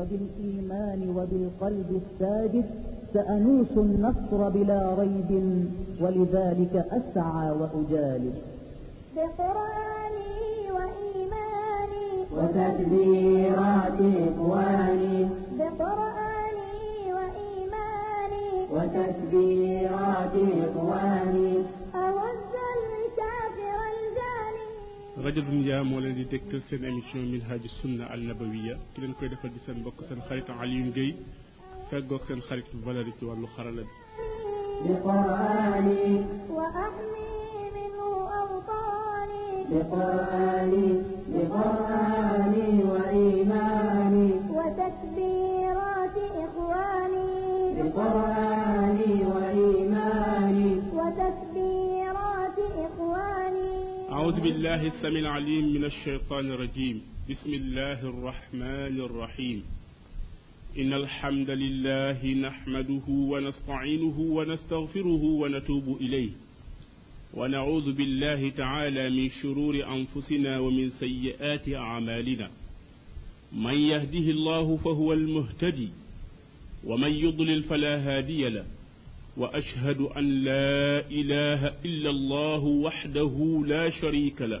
وبالإيمان 0.00 1.00
وبالقلب 1.16 2.00
الساجد 2.02 2.64
سأنوس 3.14 3.72
النصر 3.76 4.48
بلا 4.48 4.94
ريب 4.98 5.30
ولذلك 6.00 6.74
أسعى 6.98 7.50
وأجالد 7.50 8.34
بقرآني 9.16 10.70
وإيماني 10.76 12.10
وتكبيرات 12.36 13.98
إخواني 14.28 15.28
بقرآني 15.58 17.12
وإيماني 17.16 18.50
وتكبيرات 18.72 20.34
إخواني 20.64 21.54
rajo 25.24 25.40
Dunya 25.42 25.82
moo 25.84 26.00
leen 26.00 26.14
di 26.14 26.24
dégtal 26.24 26.62
seen 26.68 26.84
émission 26.84 27.22
minhaju 27.32 27.68
sunna 27.80 28.04
al 28.14 28.20
nabawiya 28.28 28.74
ki 28.94 29.00
leen 29.00 29.14
koy 29.18 29.28
defal 29.28 29.50
di 29.54 29.60
seen 29.66 29.78
mbokk 29.80 29.98
seen 30.08 30.20
xarit 30.28 30.48
Alioune 30.62 30.92
Guèye 30.96 31.14
feggoog 31.90 32.22
seen 32.26 32.40
xarit 32.48 32.66
Valérie 32.84 33.14
ci 33.18 33.24
wàllu 33.24 33.46
xarala 33.56 33.82
bi 33.82 33.94
أعوذ 54.10 54.40
بالله 54.40 54.86
السميع 54.86 55.20
العليم 55.20 55.72
من 55.72 55.84
الشيطان 55.84 56.50
الرجيم. 56.50 57.02
بسم 57.30 57.54
الله 57.54 58.00
الرحمن 58.08 59.00
الرحيم. 59.00 59.62
إن 60.78 60.92
الحمد 60.92 61.50
لله 61.50 62.34
نحمده 62.34 63.06
ونستعينه 63.08 64.18
ونستغفره 64.20 65.22
ونتوب 65.24 65.96
إليه. 66.00 66.30
ونعوذ 67.34 67.92
بالله 67.92 68.50
تعالى 68.50 69.10
من 69.10 69.30
شرور 69.42 69.74
أنفسنا 69.94 70.58
ومن 70.58 70.90
سيئات 70.90 71.68
أعمالنا. 71.68 72.50
من 73.52 73.74
يهده 73.74 74.26
الله 74.30 74.76
فهو 74.76 75.12
المهتدي 75.12 75.88
ومن 76.84 77.12
يضلل 77.12 77.62
فلا 77.62 77.96
هادي 77.98 78.48
له. 78.48 78.64
وأشهد 79.36 80.00
أن 80.00 80.44
لا 80.44 81.00
إله 81.10 81.66
إلا 81.84 82.10
الله 82.10 82.64
وحده 82.64 83.62
لا 83.66 83.90
شريك 83.90 84.42
له. 84.42 84.60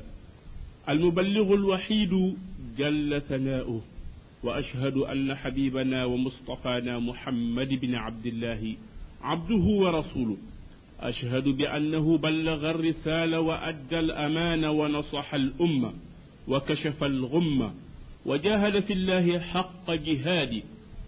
المبلغ 0.88 1.54
الوحيد 1.54 2.36
جل 2.78 3.22
ثناؤه. 3.28 3.82
وأشهد 4.42 4.96
أن 4.96 5.34
حبيبنا 5.34 6.04
ومصطفانا 6.04 6.98
محمد 6.98 7.68
بن 7.68 7.94
عبد 7.94 8.26
الله 8.26 8.74
عبده 9.22 9.64
ورسوله. 9.64 10.36
أشهد 11.00 11.44
بأنه 11.44 12.18
بلغ 12.18 12.70
الرسالة 12.70 13.40
وأدى 13.40 13.98
الامانه 13.98 14.70
ونصح 14.70 15.34
الأمة 15.34 15.92
وكشف 16.48 17.04
الغمة 17.04 17.74
وجاهد 18.26 18.80
في 18.80 18.92
الله 18.92 19.38
حق 19.38 19.90
جهاده 19.90 20.62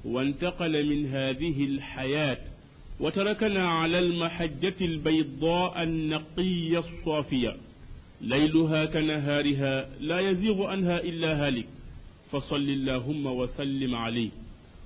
وانتقل 0.05 0.87
من 0.87 1.07
هذه 1.07 1.65
الحياة 1.65 2.39
وتركنا 3.01 3.69
على 3.69 3.99
المحجة 3.99 4.75
البيضاء 4.81 5.83
النقية 5.83 6.79
الصافية. 6.79 7.57
ليلها 8.21 8.85
كنهارها 8.85 9.89
لا 10.01 10.21
يزيغ 10.21 10.67
عنها 10.67 11.01
إلا 11.01 11.47
هالك. 11.47 11.67
فصل 12.31 12.57
اللهم 12.57 13.27
وسلم 13.27 13.95
عليه. 13.95 14.31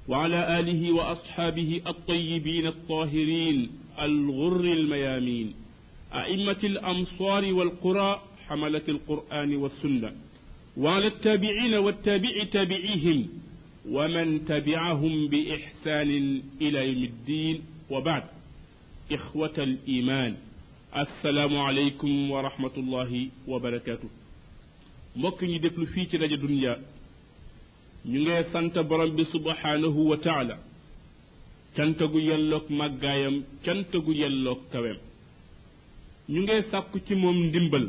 وعلى 0.09 0.61
آله 0.61 0.93
وأصحابه 0.93 1.81
الطيبين 1.87 2.67
الطاهرين 2.67 3.71
الغر 4.01 4.61
الميامين. 4.61 5.55
أئمة 6.13 6.59
الأمصار 6.65 7.53
والقرى 7.53 8.23
حملة 8.48 8.83
القرآن 8.89 9.57
والسنة. 9.57 10.13
وعلى 10.77 11.07
التابعين 11.07 11.75
والتابع 11.75 12.45
تابعيهم. 12.53 13.29
ومن 13.89 14.45
تبعهم 14.45 15.27
بإحسان 15.27 16.42
إلى 16.63 16.92
يوم 16.92 17.05
الدين. 17.05 17.76
وبعد. 17.91 18.24
إخوة 19.13 19.57
الإيمان 19.58 20.35
السلام 20.97 21.57
عليكم 21.57 22.30
ورحمة 22.30 22.74
الله 22.77 23.29
وبركاته. 23.48 24.08
مكن 25.17 25.51
يدفل 25.51 25.86
في 25.86 26.05
تلاج 26.05 26.33
الدنيا 26.33 26.77
نغي 28.07 28.42
سانتا 28.52 28.80
برمب 28.80 29.23
سبحانه 29.23 29.97
وتعالى 30.11 30.58
كنتقو 31.77 32.19
يلوك 32.19 32.70
مقايم 32.70 33.45
كنتقو 33.64 34.13
يلوك 34.13 34.61
كويم 34.73 34.98
نغي 36.29 36.63
ساكو 36.63 36.98
تيموم 36.98 37.51
دمبل 37.51 37.85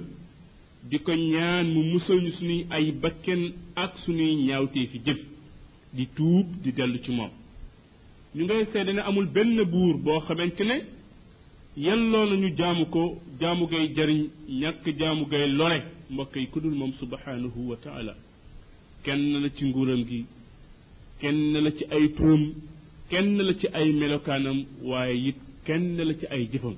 ديكو 0.89 1.11
يان 1.11 1.65
ممسو 1.75 2.19
نسني 2.25 2.57
أي 2.75 2.91
بكين 2.91 3.53
أكسني 3.77 4.35
نياوتي 4.35 4.87
في 4.87 4.97
جف 4.97 5.21
دي 5.93 6.07
توب 6.17 6.47
دي 6.63 6.71
دلو 6.71 6.97
ñu 8.37 8.43
ngay 8.45 8.63
seede 8.71 8.91
ne 8.93 9.01
amul 9.09 9.27
benn 9.35 9.57
buur 9.71 9.95
boo 10.05 10.19
xamante 10.27 10.63
ne 10.69 10.77
yelloo 11.85 12.25
nañu 12.29 12.49
jaamu 12.59 12.85
ko 12.93 13.01
jaamu 13.39 13.65
gay 13.71 13.85
jariñ 13.95 14.21
ñàkk 14.61 14.85
jaamu 14.99 15.23
gay 15.31 15.45
lore 15.59 15.79
mbokk 16.11 16.35
yi 16.35 16.47
ku 16.51 16.59
dul 16.63 16.75
moom 16.79 16.91
subhanahu 17.01 17.59
wa 17.69 17.77
taala 17.83 18.13
kenn 19.03 19.41
la 19.43 19.49
ci 19.55 19.63
nguuram 19.65 20.01
gi 20.09 20.25
kenn 21.21 21.53
la 21.65 21.71
ci 21.77 21.83
ay 21.95 22.05
turam 22.15 22.43
kenn 23.09 23.37
la 23.47 23.53
ci 23.59 23.67
ay 23.73 23.91
melokaanam 23.99 24.59
waaye 24.89 25.15
it 25.29 25.37
kenn 25.65 25.97
la 26.09 26.13
ci 26.19 26.25
ay 26.33 26.43
jëfam 26.51 26.75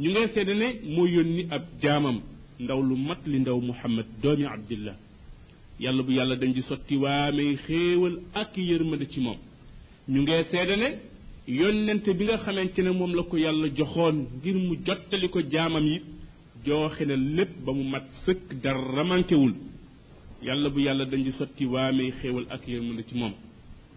ñu 0.00 0.08
ngay 0.10 0.28
seede 0.34 0.54
ne 0.60 0.68
moo 0.94 1.06
yónni 1.14 1.42
ab 1.50 1.62
jaamam 1.82 2.18
ndaw 2.62 2.80
lu 2.88 2.96
mat 3.08 3.20
li 3.26 3.38
ndaw 3.40 3.58
muhammad 3.60 4.06
doomi 4.22 4.44
abdillah 4.54 4.96
yàlla 5.82 6.02
bu 6.02 6.12
yàlla 6.18 6.36
dañ 6.36 6.52
di 6.56 6.62
sotti 6.62 6.94
waamee 7.02 7.56
xéewal 7.66 8.14
ak 8.40 8.52
yërmande 8.56 9.06
ci 9.12 9.20
moom 9.20 9.38
ñu 10.12 10.20
ngee 10.22 10.42
seede 10.50 10.76
ne 10.82 10.88
yónnente 11.58 12.10
bi 12.18 12.24
nga 12.24 12.36
xamante 12.44 12.80
ne 12.82 12.90
moom 12.90 13.12
la 13.14 13.22
ko 13.30 13.36
yàlla 13.44 13.68
joxoon 13.78 14.16
ngir 14.38 14.56
mu 14.66 14.74
jottali 14.86 15.28
ko 15.30 15.40
jaamam 15.52 15.86
yi 15.92 15.98
jooxe 16.66 17.02
na 17.06 17.14
lépp 17.16 17.52
ba 17.64 17.72
mu 17.72 17.84
mat 17.84 18.06
sëkk 18.24 18.46
dara 18.62 19.04
mànkewul. 19.04 19.54
yàlla 20.42 20.68
bu 20.70 20.80
yàlla 20.80 21.04
dañ 21.04 21.22
di 21.24 21.32
sotti 21.38 21.64
waamee 21.64 22.10
xéewal 22.20 22.46
ak 22.50 22.62
yërmande 22.68 23.02
ci 23.08 23.14
moom. 23.14 23.32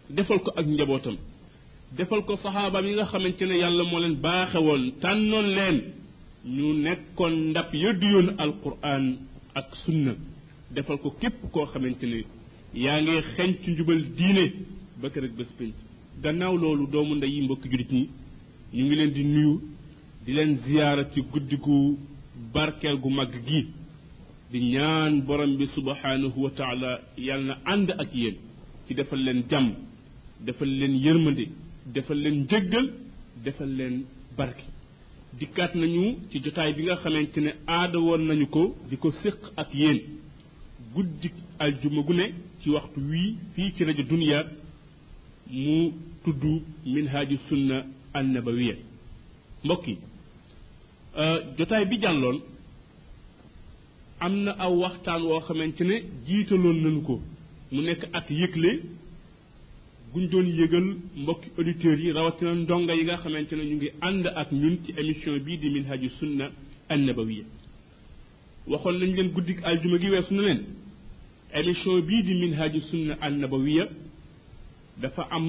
defal 0.10 0.40
ko 0.40 0.52
ak 0.56 0.66
njabootam. 0.68 1.18
defal 1.98 2.22
ko 2.26 2.36
saxaabaam 2.44 2.86
yi 2.86 2.94
nga 2.94 3.06
xamante 3.06 3.44
ne 3.46 3.56
yàlla 3.64 3.84
moo 3.84 4.00
leen 4.00 4.16
baaxe 4.16 4.58
woon 4.58 4.92
tànnoon 5.02 5.48
leen. 5.58 5.78
ñu 6.46 6.74
nekkoon 6.84 7.34
ndab 7.50 7.74
yëddu 7.74 8.08
yoon 8.14 8.30
alquran 8.38 9.06
ak 9.56 9.68
sunna. 9.84 10.14
defal 10.72 10.98
ko 11.00 11.10
képp 11.22 11.38
koo 11.52 11.66
xamante 11.66 12.04
ne 12.06 12.24
yaa 12.76 13.02
ngi 13.02 13.58
ci 13.64 13.72
njubal 13.72 14.02
diine 14.18 14.46
ba 15.02 15.10
kër 15.10 15.24
ak 15.26 15.32
bés 15.38 15.52
pénc 15.58 15.74
gannaaw 16.22 16.56
loolu 16.58 16.88
doomu 16.88 17.16
ndey 17.16 17.30
yi 17.36 17.42
mbokki 17.42 17.70
julit 17.70 17.92
ñi 17.92 18.10
ñu 18.74 18.86
ngi 18.86 18.96
leen 18.96 19.12
di 19.14 19.24
nuyu 19.24 19.62
di 20.26 20.34
leen 20.34 20.58
ziyaara 20.66 21.06
ci 21.14 21.22
guddi 21.22 21.56
gu 21.58 21.98
barkeel 22.54 22.98
gu 23.00 23.10
mag 23.10 23.32
gi. 23.46 23.68
Di 24.52 24.60
ñaan 24.60 25.22
borom 25.26 25.56
bi 25.58 25.66
subhanahu 25.68 26.40
wa 26.44 26.50
taala 26.52 27.02
yàlla 27.18 27.46
na 27.56 27.72
ànd 27.74 27.90
ak 27.92 28.14
yéen 28.14 28.36
ci 28.88 28.94
defal 28.94 29.20
leen 29.20 29.44
jàmm 29.50 29.74
defal 30.46 30.68
leen 30.70 30.96
yërmande 30.96 31.46
defal 31.94 32.18
leen 32.18 32.44
njëggal 32.44 32.88
defal 33.44 33.70
leen 33.78 34.06
barke. 34.38 34.64
Dikkaat 35.40 35.74
nañu 35.76 36.18
ci 36.30 36.40
jotaay 36.44 36.74
bi 36.76 36.84
nga 36.84 36.96
xamante 36.96 37.38
ne 37.42 37.52
aada 37.68 37.98
woon 38.00 38.22
nañu 38.28 38.48
ko 38.50 38.76
di 38.90 38.98
ko 38.98 39.12
séq 39.12 39.38
ak 39.58 39.74
yéen. 39.74 40.00
Guddi 40.94 41.32
aljuma 41.60 42.02
gu 42.04 42.14
ne 42.14 42.26
ci 42.62 42.70
waxtu 42.70 43.00
wii 43.00 43.36
fii 43.56 43.74
ci 43.76 43.84
rajo 43.84 44.04
dunia. 44.04 44.46
Mu 45.62 45.92
tudd 46.24 46.44
minhaaju 46.94 47.38
sunna 47.50 47.78
annabawiya 48.14 48.76
mbokk 49.64 49.88
yi 49.88 49.96
jotaay 51.58 51.86
bi 51.86 51.98
jàlloon 52.02 52.38
am 54.20 54.34
na 54.46 54.52
aw 54.66 54.74
waxtaan 54.84 55.22
woo 55.30 55.40
xamante 55.48 55.82
ne 55.84 55.96
jiitaloon 56.28 56.78
nañu 56.84 57.02
ko 57.08 57.16
mu 57.72 57.82
nekk 57.82 58.02
ak 58.14 58.30
yëgle 58.30 58.72
guñ 60.14 60.26
doon 60.32 60.48
yëgal 60.60 60.88
mbokki 61.22 61.48
auditeurs 61.58 62.00
yi 62.04 62.12
rawatina 62.12 62.54
ndonga 62.56 62.94
yi 62.96 63.04
nga 63.04 63.18
xamante 63.18 63.54
ne 63.56 63.64
ñu 63.70 63.76
ngi 63.76 63.90
ànd 64.02 64.26
ak 64.28 64.52
ñun 64.52 64.78
ci 64.86 64.92
émission 64.98 65.38
bii 65.46 65.58
di 65.58 65.70
minhaaju 65.70 66.10
sunna 66.20 66.46
annabawiya 66.90 67.46
waxoon 68.68 68.98
nañ 69.00 69.12
leen 69.16 69.30
guddik 69.36 69.60
aljuma 69.64 69.98
gi 70.00 70.10
weesu 70.10 70.34
na 70.34 70.42
leen 70.42 70.62
émission 71.54 72.00
bii 72.02 72.24
di 72.24 72.34
minhaaju 72.42 72.82
sunna 72.90 73.14
annabawiya 73.22 73.88
dafa 75.02 75.24
am 75.32 75.48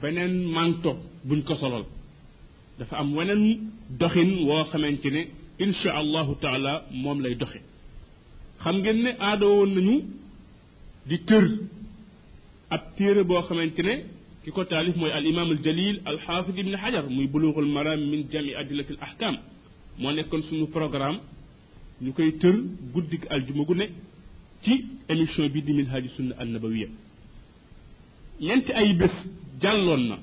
beneen 0.00 0.34
manto 0.54 0.92
buñ 1.28 1.42
ko 1.48 1.54
solal 1.56 1.84
dafa 2.78 2.96
am 3.02 3.08
weneen 3.16 3.44
doxin 4.00 4.30
woo 4.48 4.64
xamante 4.70 5.08
ne 5.16 5.22
insha 5.64 5.90
allahu 6.00 6.32
taala 6.42 6.72
moom 7.02 7.18
lay 7.24 7.34
doxe 7.40 7.60
xam 8.62 8.76
ngeen 8.80 8.98
ne 9.04 9.10
aada 9.18 9.46
woon 9.46 9.70
nañu 9.76 9.96
di 11.08 11.16
tër 11.28 11.44
ab 12.74 12.82
téere 12.96 13.22
boo 13.28 13.42
xamante 13.48 13.82
ne 13.88 13.94
ki 14.44 14.50
ko 14.54 14.64
taalif 14.64 14.96
mooy 14.96 15.12
al 15.18 15.26
imam 15.26 15.48
al 15.50 15.60
jalil 15.64 15.96
al 16.10 16.18
xaafid 16.24 16.56
ibni 16.58 16.76
xajar 16.82 17.04
muy 17.14 17.26
bulughul 17.32 17.66
maram 17.76 18.00
min 18.10 18.22
jami 18.32 18.52
adillati 18.60 18.92
al 18.94 19.00
ahkam 19.06 19.36
moo 19.98 20.12
nekkoon 20.12 20.42
suñu 20.48 20.66
programme 20.76 21.18
ñu 22.02 22.10
koy 22.16 22.30
tër 22.42 22.56
guddik 22.94 23.22
aljuma 23.34 23.64
gu 23.68 23.74
ne 23.74 23.86
ci 24.62 24.74
émission 25.08 25.46
bi 25.52 25.60
di 25.62 25.72
minhaji 25.78 26.08
sunna 26.16 26.34
an 26.40 26.48
nabawiya 26.54 26.88
ñeenti 28.40 28.72
ay 28.72 28.92
bés 28.94 29.14
jàlloon 29.62 30.02
na 30.08 30.16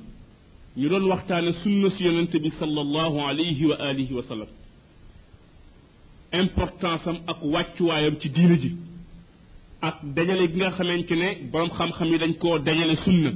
ñu 0.77 0.89
doon 0.89 1.05
waxtaane 1.11 1.51
sunna 1.63 1.89
si 1.91 2.03
yonente 2.03 2.37
bi 2.39 2.49
sallallahu 2.59 3.17
alayhi 3.29 3.65
wa 3.65 3.75
alihi 3.89 4.13
wa 4.13 4.23
sallam. 4.23 4.47
importance 6.33 7.07
am 7.07 7.17
ak 7.27 7.37
wàccuwaayam 7.43 8.15
ci 8.21 8.29
diina 8.29 8.55
ji 8.57 8.75
ak 9.81 9.97
dajale 10.15 10.47
gi 10.51 10.57
nga 10.57 10.71
xamante 10.71 11.11
ne 11.15 11.29
boroom 11.51 11.69
xam-xam 11.77 12.07
yi 12.11 12.17
dañ 12.19 12.33
koo 12.41 12.59
dajale 12.59 12.95
sunna 13.05 13.31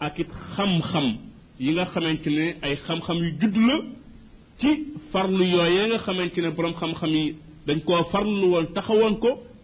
ak 0.00 0.18
it 0.18 0.28
xam-xam 0.56 1.16
yi 1.60 1.72
nga 1.72 1.84
xamante 1.86 2.26
ne 2.30 2.56
ay 2.62 2.76
xam-xam 2.86 3.16
yu 3.24 3.30
judd 3.40 3.56
la 3.68 3.76
ci 4.60 4.68
farlu 5.12 5.44
yooyee 5.44 5.86
nga 5.88 5.98
xamante 5.98 6.38
ne 6.40 6.50
borom 6.50 6.74
xam-xam 6.74 7.10
yi 7.10 7.36
dañ 7.66 7.80
koo 7.86 8.02
farlu 8.12 8.46
woon 8.52 8.66
taxawoon 8.74 9.14
ko 9.22 9.30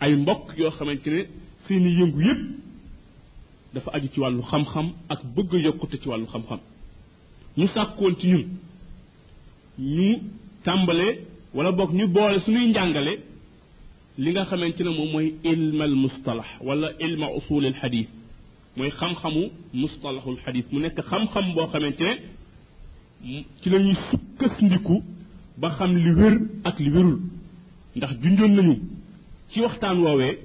ay 0.00 0.14
mbokk 0.16 0.44
yoo 0.58 0.70
xamante 0.70 1.06
ne 1.10 1.20
seeni 1.66 1.90
yëngu 2.00 2.20
yépp 2.22 2.40
dafa 3.74 3.90
aju 3.94 4.08
ci 4.12 4.20
wàllu 4.20 4.42
xam-xam 4.42 4.92
ak 5.08 5.20
bëgg 5.34 5.52
yokkute 5.64 5.96
ci 6.00 6.08
wàllu 6.08 6.26
xam-xam 6.26 6.58
ñu 7.56 7.66
sàkkoon 7.68 8.14
ci 8.20 8.26
ñun 8.28 8.44
ñu 9.78 10.18
tàmbale 10.64 11.18
wala 11.54 11.72
boog 11.72 11.92
ñu 11.94 12.06
boole 12.08 12.38
suñuy 12.40 12.66
njàngale 12.70 13.14
li 14.18 14.30
nga 14.30 14.44
xamante 14.44 14.80
ne 14.82 14.90
moom 14.90 15.10
mooy 15.12 15.34
ilm 15.44 15.80
al 15.80 15.94
mustalax 15.94 16.46
wala 16.60 16.88
ilma 17.00 17.26
usul 17.38 17.64
al 17.66 17.74
xadis 17.80 18.06
mooy 18.76 18.90
xam-xamu 18.90 19.50
mustalahul 19.74 20.36
xadis 20.44 20.64
mu 20.72 20.80
nekk 20.80 20.98
xam-xam 21.10 21.54
boo 21.54 21.66
xamante 21.72 22.08
ne 23.24 23.44
ci 23.62 23.70
la 23.70 23.78
ñuy 23.78 23.96
sukkandiku 24.10 25.02
ba 25.58 25.70
xam 25.76 25.96
li 25.96 26.10
wér 26.18 26.34
ak 26.64 26.78
li 26.80 26.90
wérul 26.90 27.18
ndax 27.96 28.10
junjoon 28.22 28.52
nañu 28.56 28.76
ci 29.50 29.60
waxtaan 29.60 29.98
woowee 30.04 30.38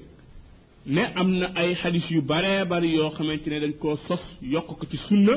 ne 0.86 1.02
am 1.16 1.30
na 1.40 1.48
ay 1.56 1.76
xadis 1.76 2.06
yu 2.12 2.22
baree 2.22 2.66
bari 2.66 2.90
yoo 2.96 3.10
xamante 3.12 3.48
ne 3.50 3.60
dañ 3.60 3.74
koo 3.82 3.98
sos 4.08 4.22
yokk 4.42 4.68
ko 4.80 4.86
ci 4.92 4.98
sunna 5.08 5.34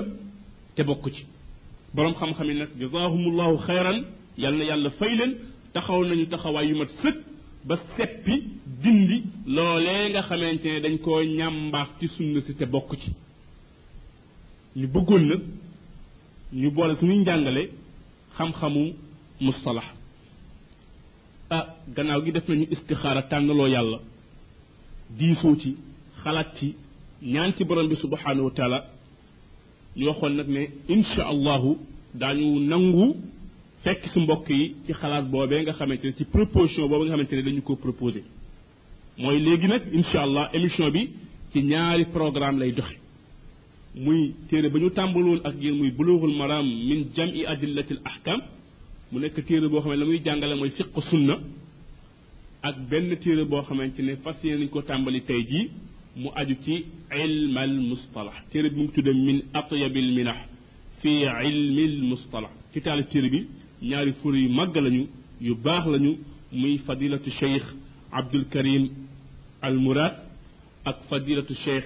te 0.74 0.82
bokk 0.82 1.04
ci 1.14 1.24
boroom 1.94 2.14
xam-xam 2.14 2.48
yi 2.50 2.54
nag 2.58 2.70
jazaahumullahu 2.80 3.56
xayran 3.66 3.98
yal 4.38 4.54
na 4.58 4.64
yàlla 4.64 4.90
fay 4.90 5.14
leen 5.16 5.32
taxaw 5.72 6.04
nañu 6.04 6.26
taxawaay 6.26 6.68
yu 6.68 6.76
mat 6.76 6.90
sëkk 7.02 7.16
ba 7.64 7.76
seppi 7.96 8.34
dindi 8.82 9.18
loolee 9.46 10.10
nga 10.10 10.22
xamante 10.22 10.66
ne 10.68 10.80
dañ 10.80 10.98
koo 10.98 11.22
ñàmbaas 11.22 11.88
ci 12.00 12.08
sunna 12.08 12.40
si 12.46 12.54
te 12.54 12.64
bokk 12.66 12.90
ci 13.02 13.10
ñu 14.76 14.86
bëggoon 14.88 15.24
nag 15.30 15.42
ñu 16.52 16.70
boole 16.70 16.94
suñuy 16.96 17.18
njàngale 17.18 17.70
xam-xamu 18.36 18.84
mustalax 19.40 19.86
ah 21.50 21.66
gannaaw 21.94 22.20
gi 22.24 22.32
def 22.32 22.48
nañu 22.48 22.66
istixaara 22.70 23.22
tànnaloo 23.30 23.66
yàlla 23.68 23.98
diisoo 25.18 25.56
ci 25.56 25.76
xalaat 26.22 26.48
ci 26.58 26.74
ñaan 27.22 27.52
ci 27.56 27.64
borom 27.64 27.88
bi 27.88 27.94
subhanahu 27.96 28.44
wa 28.44 28.50
taala 28.50 28.78
ñu 29.96 30.06
waxoon 30.08 30.34
nag 30.36 30.48
ne 30.48 30.62
insha 30.88 31.22
allahu 31.32 31.76
daañu 32.14 32.60
nangu 32.60 33.16
fekk 33.84 34.02
si 34.12 34.18
mbokk 34.20 34.48
yi 34.50 34.74
ci 34.86 34.92
xalaat 34.92 35.24
boobee 35.30 35.62
nga 35.62 35.72
xamante 35.72 36.04
ne 36.06 36.12
ci 36.18 36.24
proposition 36.24 36.88
boobu 36.88 37.04
nga 37.04 37.12
xamante 37.14 37.32
ne 37.36 37.42
dañu 37.42 37.62
ko 37.62 37.76
proposé 37.76 38.22
mooy 39.18 39.38
léegi 39.40 39.68
nag 39.68 39.82
insha 39.92 40.22
allah 40.22 40.50
émission 40.52 40.90
bi 40.90 41.10
ci 41.52 41.62
ñaari 41.62 42.04
programme 42.06 42.58
lay 42.58 42.72
doxe 42.72 42.96
muy 43.94 44.34
téere 44.48 44.68
ba 44.68 44.78
ñu 44.78 44.90
tàmbaloon 44.90 45.40
ak 45.44 45.54
yéen 45.62 45.76
muy 45.78 45.90
bulughul 45.90 46.34
maram 46.36 46.66
min 46.66 47.06
jam'i 47.14 47.46
adillatil 47.46 48.00
ahkam 48.04 48.40
mu 49.12 49.18
nekk 49.20 49.36
téere 49.46 49.68
boo 49.68 49.80
xam 49.80 49.90
ne 49.92 49.96
la 49.96 50.04
muy 50.04 50.18
jàngale 50.24 50.54
mooy 50.56 50.70
fiqu 50.70 51.00
sunna 51.10 51.34
ak 52.62 52.76
benn 52.90 53.16
téere 53.22 53.44
boo 53.44 53.62
xamante 53.62 54.00
ne 54.02 54.16
fas 54.16 54.36
yéene 54.42 54.68
ko 54.68 54.82
tàmbali 54.82 55.20
tey 55.22 55.42
jii 55.50 55.70
mu 56.16 56.28
aju 56.34 56.54
ci 56.64 56.84
ilm 57.24 57.56
al 57.56 57.74
mustalah 57.90 58.34
téere 58.50 58.70
bi 58.70 58.80
mu 58.80 58.88
tudde 58.94 59.12
min 59.14 59.38
atyabil 59.54 60.12
minah 60.16 60.36
fi 61.00 61.08
ilmi 61.48 61.82
al 61.84 62.02
mustalah 62.10 62.50
ci 62.72 62.80
taalif 62.80 63.08
téere 63.10 63.28
bi 63.30 63.46
ñaari 63.82 64.12
furi 64.20 64.42
yu 64.44 64.48
màgg 64.50 64.76
lañu 64.76 65.06
yu 65.40 65.54
baax 65.54 65.86
lañu 65.86 66.12
muy 66.52 66.78
fadilatu 66.78 67.30
cheikh 67.30 67.64
abdul 68.10 68.44
karim 68.52 68.88
al 69.62 69.76
murad 69.76 70.14
ak 70.84 70.96
fadilatu 71.08 71.54
cheikh 71.64 71.84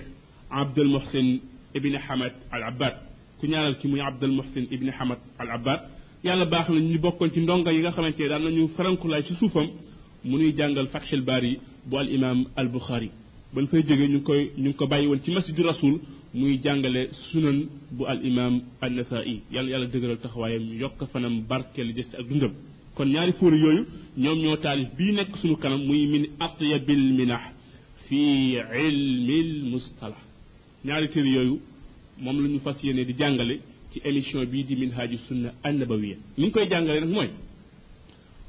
abdul 0.51 0.89
muhsin 0.89 1.41
ibni 1.75 1.97
hamad 2.09 2.33
al 2.51 2.63
abbad 2.63 2.95
ku 3.39 3.47
ñaanal 3.47 3.77
ki 3.79 3.89
muy 3.89 4.01
abdul 4.01 4.33
muhsin 4.33 4.67
ibni 4.71 4.91
hamad 4.99 5.19
al 5.39 5.51
abbad 5.51 5.81
yàlla 6.25 6.45
baax 6.47 6.69
na 6.71 6.81
ñu 6.81 6.99
bokkoon 6.99 7.31
ci 7.33 7.41
ndonga 7.41 7.73
yi 7.73 7.81
nga 7.81 7.91
xamante 7.93 8.21
ne 8.23 8.29
daan 8.29 8.43
nañu 8.45 8.69
farankulaay 8.77 9.23
ci 9.25 9.35
suufam 9.37 9.69
mu 10.25 10.37
nuy 10.39 10.53
jàngal 10.57 10.87
fatxil 10.89 11.23
baari 11.23 11.59
bu 11.87 11.97
al 11.99 12.09
imam 12.13 12.45
al 12.57 12.69
buxaari 12.69 13.11
ban 13.55 13.67
fay 13.69 13.83
jógee 13.89 14.09
ñu 14.09 14.23
koy 14.23 14.51
ñu 14.59 14.75
ko 14.75 14.87
bàyyi 14.87 15.07
woon 15.07 15.21
ci 15.23 15.31
masjidu 15.31 15.63
rasul 15.63 15.99
muy 16.35 16.61
jàngale 16.63 17.09
sunan 17.33 17.67
bu 17.91 18.05
al 18.07 18.25
imam 18.25 18.61
an 18.83 18.91
nasai 18.95 19.41
yàlla 19.51 19.71
yàlla 19.71 19.87
dëgëral 19.87 20.19
taxawaayam 20.19 20.65
yokk 20.81 21.01
fanam 21.13 21.43
barkeel 21.49 21.95
des 21.95 22.09
ak 22.19 22.27
dundam 22.29 22.53
kon 22.95 23.07
ñaari 23.09 23.33
fóori 23.33 23.59
yooyu 23.59 23.87
ñoom 24.19 24.39
ñoo 24.39 24.57
taalif 24.57 24.89
bii 24.97 25.13
nekk 25.13 25.37
suñu 25.37 25.57
kanam 25.57 25.83
muy 25.87 26.07
min 26.07 26.25
atyabil 26.39 27.13
minah 27.19 27.43
fi 28.07 28.17
ilmil 28.87 29.65
mustalah 29.71 30.21
ñaari 30.85 31.09
téere 31.09 31.29
yooyu 31.37 31.61
moom 32.21 32.43
la 32.43 32.49
ñu 32.49 32.59
fas 32.61 32.77
yéene 32.83 33.05
di 33.07 33.15
jàngale 33.19 33.59
ci 33.93 34.01
émission 34.05 34.45
bii 34.45 34.65
di 34.65 34.77
minhaaju 34.77 35.19
sunna 35.29 35.53
annabawiya. 35.63 36.17
Ni 36.39 36.45
ñu 36.47 36.51
koy 36.53 36.69
jàngale 36.69 37.01
nag 37.01 37.11
mooy 37.11 37.31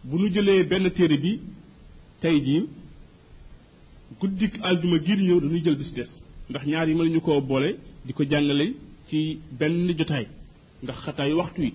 bu 0.03 0.17
nu 0.19 0.29
jëlee 0.33 0.63
benn 0.63 0.89
téere 0.91 1.17
bi 1.17 1.39
tey 2.21 2.39
jii 2.45 2.63
guddik 4.19 4.53
aljuma 4.61 4.97
gii 4.99 5.15
di 5.17 5.23
ñëw 5.27 5.39
dañuy 5.41 5.61
jël 5.63 5.75
bis 5.75 5.93
des. 5.93 6.09
Ndax 6.49 6.65
ñaar 6.67 6.87
yi 6.89 6.95
mënuñu 6.95 7.21
koo 7.21 7.41
boole 7.41 7.75
di 8.05 8.13
ko 8.13 8.23
jàngale 8.23 8.73
ci 9.07 9.39
benn 9.59 9.87
jotaay. 9.97 10.27
Ndax 10.83 10.97
xataayu 11.05 11.35
waxtu 11.37 11.61
yi. 11.63 11.73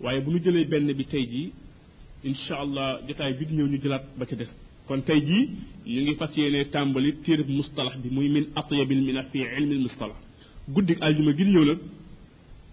Waaye 0.00 0.20
bu 0.20 0.30
nu 0.32 0.38
jëlee 0.42 0.64
benn 0.64 0.92
bi 0.92 1.04
tey 1.04 1.26
jii 1.26 1.52
incha 2.24 2.54
allah 2.60 3.00
jotaay 3.06 3.34
bi 3.34 3.46
di 3.46 3.54
ñëw 3.54 3.66
ñu 3.68 3.78
jëlaat 3.82 4.04
ba 4.18 4.26
ca 4.26 4.36
des. 4.36 4.48
Kon 4.86 5.00
tey 5.02 5.20
jii 5.24 5.48
ñu 5.86 6.00
ngi 6.02 6.14
fas 6.16 6.32
yéene 6.36 6.64
tàmbali 6.70 7.14
téere 7.22 7.44
mustalax 7.48 7.96
bi 7.98 8.08
muy 8.10 8.28
min 8.28 8.46
atyabil 8.56 9.02
mina 9.02 9.22
fi 9.24 9.38
ilmi 9.58 9.78
mustalax. 9.78 10.16
Guddik 10.68 10.98
aljuma 11.02 11.32
gi 11.36 11.44
di 11.44 11.50
ñëw 11.50 11.64
nag 11.64 11.78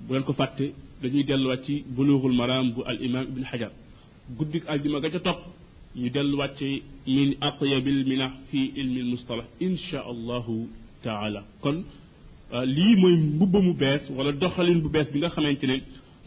bu 0.08 0.14
leen 0.14 0.24
ko 0.24 0.34
fàtte 0.34 0.66
dañuy 1.02 1.24
delluwaat 1.24 1.62
ci 1.66 1.84
bulughul 1.96 2.34
maram 2.34 2.72
bu 2.74 2.82
al 2.86 2.98
imam 3.08 3.24
ibn 3.32 3.44
hajar 3.52 3.72
guddik 4.38 4.64
aljuma 4.68 5.00
ga 5.00 5.10
ca 5.10 5.20
topp 5.20 5.40
ñu 5.96 6.10
delluwaat 6.10 6.54
ci 6.58 6.84
min 7.08 7.36
atyabil 7.42 8.06
minah 8.10 8.32
fi 8.50 8.72
ilmi 8.82 9.02
mustalah 9.12 9.46
insha 9.60 10.00
allahu 10.14 10.68
taala 11.04 11.42
kon 11.62 11.78
lii 12.76 12.96
mooy 13.02 13.16
mbubba 13.16 13.60
mu 13.62 13.74
bees 13.74 14.04
wala 14.18 14.32
doxalin 14.32 14.80
bu 14.84 14.90
bees 14.90 15.08
bi 15.14 15.20
nga 15.20 15.30
xamante 15.30 15.66
ne 15.68 15.78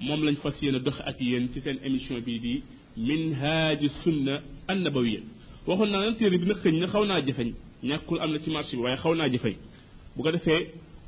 moom 0.07 0.21
lañ 0.25 0.37
fas 0.43 0.57
yéene 0.63 0.81
doxe 0.81 1.01
ak 1.11 1.21
yéen 1.21 1.49
ci 1.53 1.61
seen 1.61 1.79
émission 1.85 2.19
bii 2.27 2.39
di 2.41 2.63
minhaaji 2.97 3.89
sunna 4.03 4.35
annabawiya 4.69 5.21
waxoon 5.67 5.91
naa 5.91 6.01
leen 6.05 6.17
téere 6.19 6.39
bi 6.39 6.47
nag 6.47 6.59
xëñ 6.63 6.75
na 6.81 6.87
xaw 6.93 7.05
naa 7.05 7.21
jafeñ 7.27 7.51
ñàkkul 7.89 8.19
am 8.21 8.31
na 8.33 8.39
ci 8.43 8.51
marché 8.51 8.77
bi 8.77 8.83
waaye 8.83 8.97
xaw 8.97 9.15
naa 9.15 9.29
jafeñ 9.33 9.55
bu 10.17 10.23
ko 10.23 10.31
defee 10.33 10.63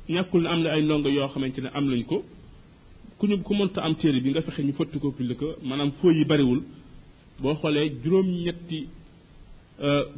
ñàkkul 0.09 0.41
na 0.43 0.49
am 0.53 0.61
na 0.63 0.69
ay 0.73 0.81
ndongo 0.83 1.09
yoo 1.09 1.27
xamante 1.33 1.59
ne 1.61 1.69
am 1.73 1.85
nañ 1.91 2.03
ko 2.05 2.23
ku 3.17 3.25
ñu 3.27 3.41
ku 3.43 3.53
mënta 3.55 3.81
am 3.85 3.95
téere 3.95 4.19
bi 4.21 4.29
nga 4.31 4.41
fexe 4.41 4.61
ñu 4.63 4.73
fëtt 4.73 4.93
ko 4.99 5.13
maanaam 5.63 5.91
foo 5.99 6.11
yi 6.11 6.25
bariwul. 6.25 6.61
boo 7.41 7.55
xoolee 7.61 7.89
juróom-ñetti 8.03 8.79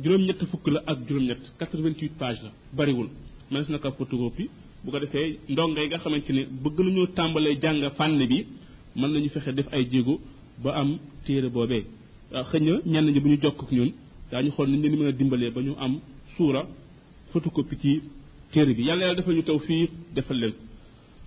juróom-ñett 0.03 0.41
fukk 0.51 0.67
la 0.73 0.79
ak 0.85 0.97
juróom-ñett 1.07 1.41
88 1.59 2.11
page 2.17 2.39
la 2.43 2.51
bariwul. 2.77 3.09
Mënees 3.51 3.69
na 3.69 3.79
ko 3.79 3.91
photocopie. 3.97 4.49
Bu 4.83 4.91
ko 4.91 4.99
defee 4.99 5.37
ndongo 5.49 5.79
yi 5.81 5.87
nga 5.87 5.97
xamante 5.97 6.31
ne 6.33 6.41
bëgg 6.63 6.77
nañoo 6.85 7.07
tàmbalee 7.17 7.59
jàng 7.61 7.81
fànn 7.97 8.17
bi 8.31 8.45
mën 8.95 9.09
nañu 9.13 9.29
fexe 9.29 9.51
def 9.53 9.67
ay 9.73 9.83
jéego 9.91 10.19
ba 10.63 10.71
am 10.79 10.97
téere 11.25 11.49
boobee. 11.49 11.83
Xëy 12.49 12.59
na 12.61 12.71
ñenn 12.85 13.11
ñi 13.13 13.19
bu 13.19 13.27
ñu 13.29 13.37
jokk 13.41 13.63
ak 13.63 13.71
ñun 13.71 13.91
daañu 14.31 14.51
xool 14.51 14.69
nañ 14.69 14.81
leen 14.81 14.95
mën 14.99 15.07
a 15.07 15.11
dimbalee 15.11 15.51
ba 15.51 15.61
ñu 15.61 15.73
am 15.77 15.99
suura 16.37 16.61
photocopie 17.31 17.77
ci 17.81 18.01
téere 18.51 18.73
bi. 18.73 18.83
Yàlla 18.83 19.01
yàlla 19.07 19.15
defal 19.19 19.35
ñu 19.35 19.43
tawfiq 19.43 19.89
defal 20.15 20.37
leen. 20.39 20.53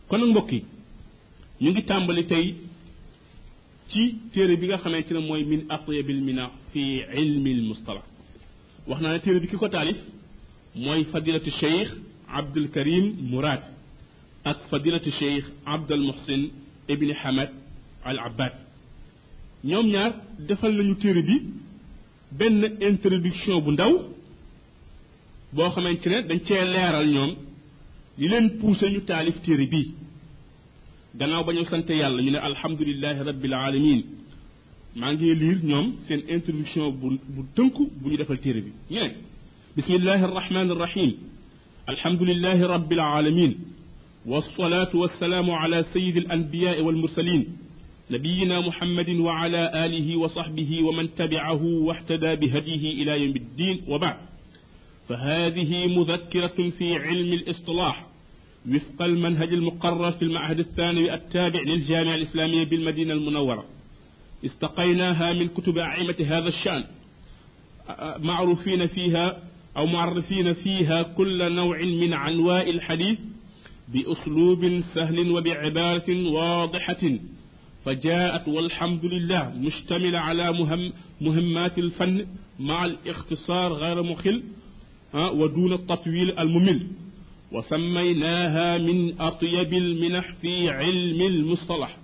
Kon 0.09 0.23
mbokk 0.31 0.53
yi 0.53 0.65
ñu 1.63 1.71
ngi 1.71 1.83
tàmbali 1.89 2.25
tey 2.33 2.47
ci 3.91 4.03
téere 4.33 4.55
bi 4.61 4.67
nga 4.67 4.79
xamante 4.83 5.13
ne 5.15 5.21
mooy 5.29 5.43
min 5.51 5.63
atyabil 5.75 6.21
mina 6.27 6.45
fi 6.73 6.83
ilmi 7.23 7.51
al 7.59 7.63
mustalah 7.71 8.05
wax 8.89 9.01
naa 9.03 9.13
ne 9.15 9.21
téere 9.25 9.41
bi 9.43 9.49
ki 9.51 9.57
ko 9.63 9.69
taalif 9.75 9.99
mooy 10.85 11.01
fadilatu 11.13 11.51
cheikh 11.61 11.91
abdul 12.39 12.69
karim 12.75 13.05
murad 13.31 13.63
ak 14.51 14.59
fadilatu 14.71 15.11
cheikh 15.19 15.45
abdul 15.75 16.03
muhsin 16.09 16.43
ibni 16.93 17.13
hamad 17.23 17.51
al 18.11 18.19
abbad 18.29 18.53
ñoom 19.65 19.87
ñaar 19.95 20.13
defal 20.49 20.73
nañu 20.79 20.95
téere 21.03 21.23
bi 21.29 21.37
benn 22.39 22.63
introduction 22.91 23.57
bu 23.65 23.71
ndaw 23.73 23.93
boo 25.55 25.71
xamante 25.75 26.07
ne 26.13 26.19
dañ 26.29 26.41
cee 26.47 26.65
leeral 26.75 27.07
ñoom 27.15 27.33
li 28.19 28.27
leen 28.33 28.47
poussé 28.61 28.87
ñu 28.91 29.01
taalif 29.09 29.37
téere 29.45 29.67
bii 29.73 29.89
gannaaw 31.19 31.45
ba 31.47 31.53
ñu 31.53 31.65
sant 31.65 31.89
yàlla 31.89 32.23
ñu 32.23 32.31
ne 32.31 32.39
alhamdulilahi 32.51 33.21
rabbil 33.31 33.55
alamin 33.55 34.01
maa 34.97 35.13
ngi 35.15 35.35
liir 35.35 35.59
ñoom 35.71 35.87
seen 36.07 36.21
introduction 36.35 36.91
bu 37.01 37.07
bu 37.35 37.41
tënku 37.57 37.83
bu 38.01 38.07
ñu 38.11 38.17
defal 38.17 38.39
téere 38.45 38.61
bi 38.67 38.73
ñu 38.91 39.01
ne 39.05 39.11
bismillahi 39.77 40.23
arrahmani 40.25 40.71
arrahim 40.77 41.11
alhamdulilahi 41.93 42.63
rabbil 42.75 43.01
alamin 43.01 43.55
والصلاة 44.27 44.93
والسلام 44.95 45.51
على 45.51 45.83
سيد 45.95 46.17
الأنبياء 46.17 46.81
والمرسلين 46.83 47.43
نبينا 48.11 48.61
محمد 48.69 49.11
وعلى 49.27 49.63
آله 49.87 50.17
وصحبه 50.17 50.83
ومن 50.87 51.15
تبعه 51.15 51.63
واحتدى 51.65 52.37
بهديه 52.37 52.85
إلى 53.03 53.13
يوم 53.23 53.37
الدين 53.37 53.77
وبعد 53.89 54.17
فهذه 55.09 55.87
مذكرة 55.99 56.71
في 56.79 56.97
علم 56.97 57.33
الاصطلاح 57.33 58.07
وفق 58.69 59.03
المنهج 59.03 59.53
المقرر 59.53 60.11
في 60.11 60.23
المعهد 60.23 60.59
الثانوي 60.59 61.15
التابع 61.15 61.61
للجامعة 61.61 62.15
الإسلامية 62.15 62.65
بالمدينة 62.65 63.13
المنورة. 63.15 63.65
استقيناها 64.45 65.33
من 65.33 65.49
كتب 65.49 65.79
أئمة 65.79 66.17
هذا 66.21 66.49
الشأن. 66.49 66.85
معروفين 68.25 68.87
فيها 68.87 69.43
أو 69.77 69.87
معرفين 69.87 70.53
فيها 70.53 71.03
كل 71.03 71.55
نوع 71.55 71.83
من 71.83 72.15
عنواء 72.15 72.71
الحديث 72.71 73.19
بأسلوب 73.89 74.81
سهل 74.95 75.31
وبعبارة 75.31 76.31
واضحة. 76.33 77.19
فجاءت 77.85 78.49
والحمد 78.49 79.05
لله 79.05 79.53
مشتملة 79.57 80.19
على 80.19 80.53
مهم 80.53 80.93
مهمات 81.21 81.79
الفن 81.79 82.27
مع 82.61 82.85
الاختصار 82.85 83.73
غير 83.73 84.03
مخل 84.03 84.43
ودون 85.15 85.73
التطويل 85.73 86.39
الممل. 86.39 86.87
وسميناها 87.53 88.79
من 88.79 89.21
أطيب 89.21 89.73
المنح 89.73 90.33
في 90.41 90.71
علم 90.71 91.21
المصطلح. 91.23 91.97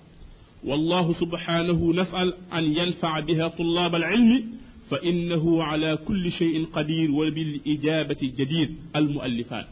والله 0.65 1.13
سبحانه 1.13 1.93
نسأل 1.93 2.35
أن 2.53 2.65
ينفع 2.79 3.21
بها 3.21 3.49
طلاب 3.49 3.95
العلم 3.95 4.45
فإنه 4.91 5.63
على 5.63 5.99
كل 6.09 6.31
شيء 6.33 6.67
قدير 6.73 7.11
وبالإجابة 7.11 8.17
جدير 8.23 8.71
المؤلفات 8.97 9.67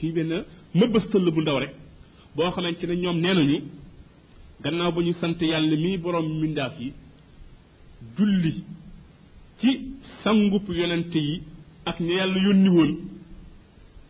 في 0.00 0.10
بنا 0.12 0.44
ما 0.74 0.86
بستل 0.86 1.30
بندوري 1.30 1.68
بواخنا 2.36 2.68
انتنا 2.68 2.94
نيوم 2.94 3.16
نينوني 3.16 3.62
قلنا 4.64 4.90
بني 4.90 5.12
سنت 5.12 5.42
يالمي 5.42 5.96
برم 5.96 6.40
من 6.40 6.54
دافي 6.54 6.92
جلي 8.18 8.52
تي 9.60 9.80
سنغو 10.24 10.58
بيولنتي 10.58 11.40
أكني 11.86 12.12
يالو 12.18 12.38
يوني 12.46 12.96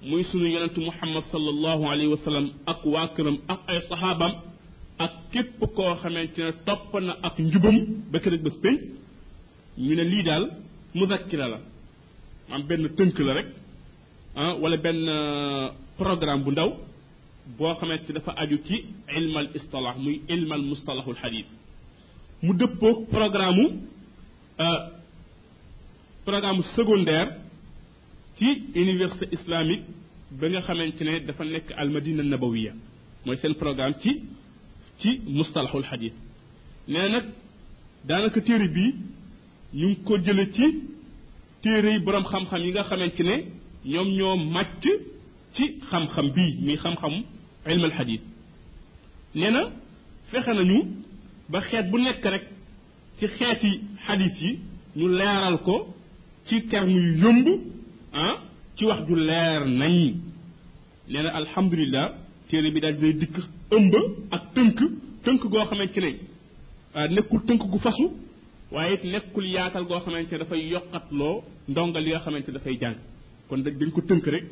muy 0.08 0.22
sunu 0.30 0.46
yonent 0.54 0.76
muhammad 0.88 1.22
sallallahu 1.32 1.82
alayhi 1.92 2.10
wa 2.14 2.18
sallam 2.26 2.46
ak 2.72 2.80
waa 2.92 3.06
këram 3.16 3.36
ak 3.52 3.60
ay 3.70 3.78
saxaabam 3.88 4.32
ak 5.04 5.12
képp 5.32 5.58
koo 5.76 5.94
xamante 6.02 6.38
ne 6.46 6.52
topp 6.66 6.92
na 7.06 7.12
ak 7.28 7.34
njubam 7.38 7.76
ba 8.12 8.18
kër 8.24 8.34
bés 8.44 8.56
pénc 8.62 8.80
ñu 9.78 9.94
ne 9.96 10.04
lii 10.12 10.22
daal 10.28 10.44
muzakkira 10.94 11.46
la 11.52 11.58
am 12.54 12.62
benn 12.68 12.84
tënk 12.96 13.18
la 13.26 13.32
rek 13.38 13.46
ah 14.36 14.52
wala 14.62 14.76
benn 14.84 15.00
programme 16.00 16.42
bu 16.44 16.50
ndaw 16.50 16.70
boo 17.58 17.74
xamante 17.78 18.10
dafa 18.16 18.32
aju 18.42 18.56
ci 18.66 18.76
ilmal 19.18 19.48
istalah 19.58 19.94
muy 20.04 20.16
ilmal 20.34 20.62
mustalahul 20.70 21.16
xadis 21.22 21.46
mu 22.42 22.52
dëppoog 22.60 22.96
programme 23.16 23.64
programme 26.24 26.62
secondaire 26.76 27.30
ci 28.38 28.48
université 28.74 29.26
islamique 29.36 29.84
ba 30.38 30.48
nga 30.48 30.60
xamante 30.66 31.02
ne 31.04 31.20
dafa 31.26 31.44
nekk 31.44 31.68
al 31.76 31.88
madina 31.90 32.22
nabawiya 32.22 32.72
mooy 33.24 33.36
seen 33.36 33.54
programme 33.54 33.94
ci 34.02 34.12
ci 35.00 35.20
mustalahul 35.26 35.84
xadis 35.90 36.12
nee 36.88 37.08
nag 37.14 37.24
daanaka 38.08 38.40
téere 38.40 38.68
bii 38.68 38.92
ñu 39.74 39.86
ngi 39.88 39.96
ko 40.04 40.18
jële 40.24 40.44
ci 40.52 40.66
téere 41.62 41.90
yi 41.94 41.98
borom 42.00 42.24
xam-xam 42.24 42.62
yi 42.64 42.70
nga 42.72 42.82
xamante 42.84 43.22
ne 43.22 43.36
ñoom 43.84 44.08
ñoo 44.18 44.36
màcc 44.36 44.84
ci 45.54 45.64
xam-xam 45.90 46.26
bii 46.34 46.58
muy 46.64 46.76
xam-xam 46.76 47.14
ilm 47.66 47.84
alxadis 47.84 48.20
nee 49.34 49.50
na 49.50 49.62
fexe 50.30 50.52
nañu 50.54 50.78
ba 51.48 51.60
xeet 51.60 51.86
bu 51.90 51.98
nekk 51.98 52.24
rek 52.24 52.44
ci 53.18 53.26
xeeti 53.36 53.70
xadis 54.06 54.36
yi 54.42 54.58
ñu 54.96 55.06
leeral 55.08 55.58
ko 55.62 55.94
ci 56.46 56.66
terme 56.66 56.90
yu 56.92 57.16
yomb 57.22 57.46
ah 58.14 58.34
ci 58.76 58.84
wax 58.86 59.00
ju 59.08 59.14
leer 59.16 59.64
nañ. 59.66 60.14
Nee 61.08 61.22
na 61.22 62.12
téere 62.48 62.70
bi 62.74 62.80
daal 62.80 62.94
dinay 62.98 63.14
dikk 63.22 63.36
ëmb 63.76 63.94
ak 64.36 64.42
tënk 64.54 64.78
tënk 65.24 65.42
goo 65.52 65.64
xamante 65.70 66.00
ne 66.00 66.10
nekkul 67.14 67.40
tënk 67.48 67.62
gu 67.70 67.78
fasu 67.84 68.06
waaye 68.72 68.94
it 68.94 69.04
nekkul 69.12 69.44
yaatal 69.54 69.84
goo 69.88 70.00
xamante 70.04 70.32
ne 70.32 70.38
dafay 70.38 70.60
yokkatloo 70.72 71.42
ndonga 71.68 72.00
li 72.00 72.10
nga 72.10 72.20
xamante 72.24 72.48
ne 72.48 72.54
dafay 72.58 72.76
jàng. 72.80 72.96
Kon 73.48 73.58
dañ 73.64 73.90
ko 73.94 74.00
tënk 74.08 74.26
rek 74.34 74.44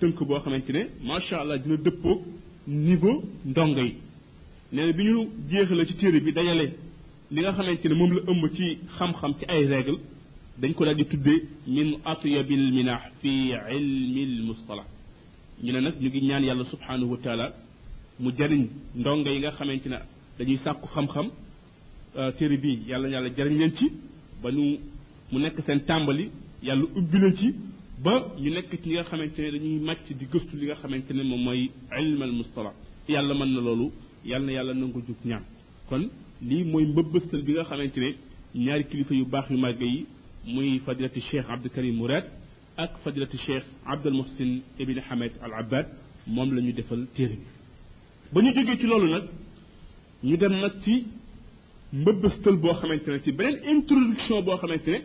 tënk 0.00 0.18
boo 0.28 0.38
xamante 0.44 0.70
ne 0.76 0.82
macha 1.08 1.36
allah 1.42 1.58
dina 1.62 1.76
dëppoog 1.76 2.20
niveau 2.66 3.16
ndongo 3.50 3.80
yi. 3.88 3.94
Nee 4.72 4.92
bi 4.92 5.02
ñu 5.04 5.16
jeexale 5.50 5.84
ci 5.86 5.94
téere 5.96 6.20
bi 6.20 6.32
dajale 6.32 6.66
li 7.30 7.40
nga 7.40 7.52
xamante 7.52 7.86
ne 7.88 7.94
moom 7.94 8.12
la 8.16 8.20
ëmb 8.32 8.44
ci 8.56 8.66
xam-xam 8.96 9.32
ci 9.38 9.44
ay 9.48 9.62
règle 9.66 9.98
dañ 10.60 10.72
ko 10.74 10.84
daal 10.84 10.96
di 10.96 11.04
tuddee 11.06 11.42
min 11.66 11.98
atyabil 12.04 12.72
minah 12.72 13.00
fi 13.20 13.28
ilmi 13.76 14.22
l 14.26 14.42
mustalah 14.48 14.86
ñu 15.62 15.72
ne 15.72 15.80
nag 15.80 15.94
ñu 16.00 16.08
ngi 16.08 16.20
ñaan 16.28 16.44
yàlla 16.44 16.64
subhanahu 16.64 17.10
wa 17.12 17.18
taala 17.18 17.52
mu 18.20 18.30
jariñ 18.36 18.66
ndongo 18.96 19.28
yi 19.28 19.38
nga 19.40 19.50
xamante 19.52 19.86
ne 19.88 19.98
dañuy 20.38 20.56
sàkku 20.58 20.86
xam-xam 20.94 21.28
téere 22.38 22.56
bi 22.56 22.80
yàlla 22.88 23.08
yàlla 23.08 23.28
jariñ 23.36 23.58
leen 23.58 23.72
ci 23.76 23.86
ba 24.42 24.50
ñu 24.50 24.78
mu 25.30 25.38
nekk 25.38 25.60
seen 25.66 25.80
tàmbali 25.84 26.30
yàlla 26.62 26.84
ubbi 26.96 27.18
leen 27.18 27.34
ci 27.36 27.54
ba 28.02 28.12
ñu 28.38 28.50
nekk 28.50 28.70
ci 28.82 28.88
nga 28.90 29.02
xamante 29.04 29.38
ne 29.42 29.50
dañuy 29.52 29.78
màcc 29.80 30.06
di 30.18 30.24
gëstu 30.32 30.56
li 30.56 30.66
nga 30.66 30.74
xamante 30.76 31.12
ne 31.12 31.22
moom 31.22 31.42
mooy 31.42 31.70
ilm 32.00 32.22
al 32.22 32.32
mustalah 32.32 32.72
yàlla 33.08 33.34
mën 33.34 33.50
na 33.54 33.60
loolu 33.60 33.92
yàlla 34.24 34.46
na 34.46 34.52
yàlla 34.52 34.74
nangu 34.74 35.00
jug 35.06 35.16
ñaan 35.24 35.44
kon 35.88 36.08
lii 36.42 36.64
mooy 36.64 36.84
mbëbbëstal 36.86 37.42
bi 37.42 37.52
nga 37.52 37.64
xamante 37.64 37.98
ne 38.00 38.10
ñaari 38.54 38.84
kilifa 38.86 39.14
yu 39.14 39.24
baax 39.26 39.50
yu 39.50 39.58
màgg 39.58 39.80
yi 39.80 40.06
muy 40.54 40.78
fadilati 40.84 41.20
cheikh 41.28 41.46
abdou 41.54 41.70
karim 41.74 41.94
mourad 42.00 42.24
ak 42.76 42.90
fadilati 43.04 43.36
cheikh 43.46 43.64
abdul 43.92 44.14
muhsin 44.20 44.50
ibn 44.82 44.98
hamad 45.08 45.32
al 45.44 45.52
abbad 45.60 45.86
moom 46.26 46.48
la 46.54 46.60
ñu 46.62 46.72
defal 46.72 47.06
téere 47.14 47.36
bi 47.36 47.46
ba 48.32 48.40
ñu 48.42 48.50
jógee 48.54 48.76
ci 48.80 48.86
loolu 48.86 49.08
nag 49.14 49.24
ñu 50.28 50.36
dem 50.36 50.54
nag 50.62 50.74
ci 50.84 50.94
mbëbbëstal 51.92 52.56
boo 52.62 52.74
xamante 52.80 53.08
ne 53.10 53.18
ci 53.24 53.32
beneen 53.32 53.56
introduction 53.76 54.42
boo 54.42 54.56
xamante 54.56 54.88
ne 54.90 54.98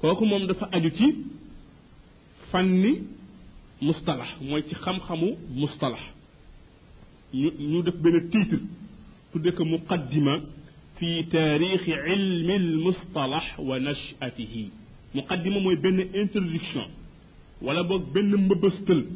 kooku 0.00 0.24
moom 0.24 0.46
dafa 0.46 0.68
aju 0.72 0.90
ci 0.98 1.06
fanni 2.50 2.92
mustalax 3.80 4.28
mooy 4.40 4.62
ci 4.68 4.74
xam-xamu 4.74 5.28
mustalax 5.60 6.02
ñu 7.34 7.48
ñu 7.70 7.82
def 7.82 7.96
benn 8.02 8.28
titre 8.30 8.58
tudde 9.32 9.50
ko 9.52 9.64
muqaddima 9.64 10.40
في 10.98 11.22
تاريخ 11.22 11.88
علم 11.88 12.50
المصطلح 12.50 13.60
ونشأته. 13.60 14.68
مقدمة 15.14 15.58
موي 15.58 15.76
بن 15.76 16.00
انتردكشن 16.00 16.88
ولا 17.62 17.82
بوك 17.82 18.02
بن 18.02 18.36
مبستل. 18.36 19.06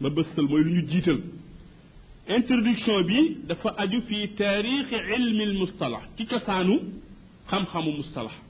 مبستل 0.00 0.42
موي 0.42 0.62
لنو 0.62 0.86
جيتل 0.86 1.20
انتردكشن 2.30 3.02
بي 3.02 3.36
دفع 3.48 3.82
أجو 3.82 4.00
في 4.00 4.26
تاريخ 4.26 4.94
علم 4.94 5.40
المصطلح. 5.40 6.08
كي 6.18 6.24
كسانو؟ 6.24 6.82
خم 7.46 7.64
خم 7.64 7.88
مصطلح 7.88 8.42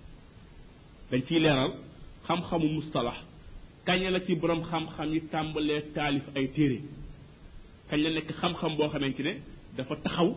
بنتي 1.12 1.38
ليرال. 1.38 1.74
خم 2.24 2.40
خم 2.40 2.76
مصطلح. 2.76 3.22
كان 3.86 3.98
يلاكي 4.02 4.34
برام 4.34 4.62
خام 4.62 4.86
خم 4.86 5.14
يتامبل 5.14 5.82
تاليف 5.94 6.36
أي 6.36 6.46
تيري. 6.46 6.80
كان 7.90 8.00
يلاكي 8.00 8.32
خم 8.32 8.54
خم 8.54 8.76
بوخة 8.76 8.98
منتيني 8.98 9.38
دفع 9.78 9.94
تخو 9.94 10.34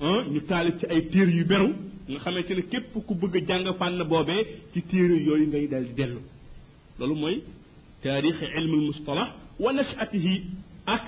ñu 0.00 0.40
taalif 0.46 0.78
ci 0.80 0.86
ay 0.86 1.02
téere 1.08 1.30
yu 1.30 1.44
beru 1.44 1.68
nga 2.08 2.18
xamante 2.18 2.50
ne 2.54 2.62
képp 2.62 2.92
ku 3.06 3.14
bëgg 3.14 3.36
a 3.36 3.46
jàng 3.46 3.76
fànn 3.78 4.02
boobee 4.04 4.44
ci 4.72 4.82
téere 4.82 5.14
yooyu 5.26 5.46
ngay 5.48 5.66
dal 5.68 5.84
di 5.86 5.94
dellu 5.94 6.20
loolu 6.98 7.14
mooy 7.14 7.42
taarix 8.02 8.36
ilmul 8.58 8.86
mustalah 8.88 9.34
wa 9.58 9.72
nachatihi 9.72 10.42
ak 10.86 11.02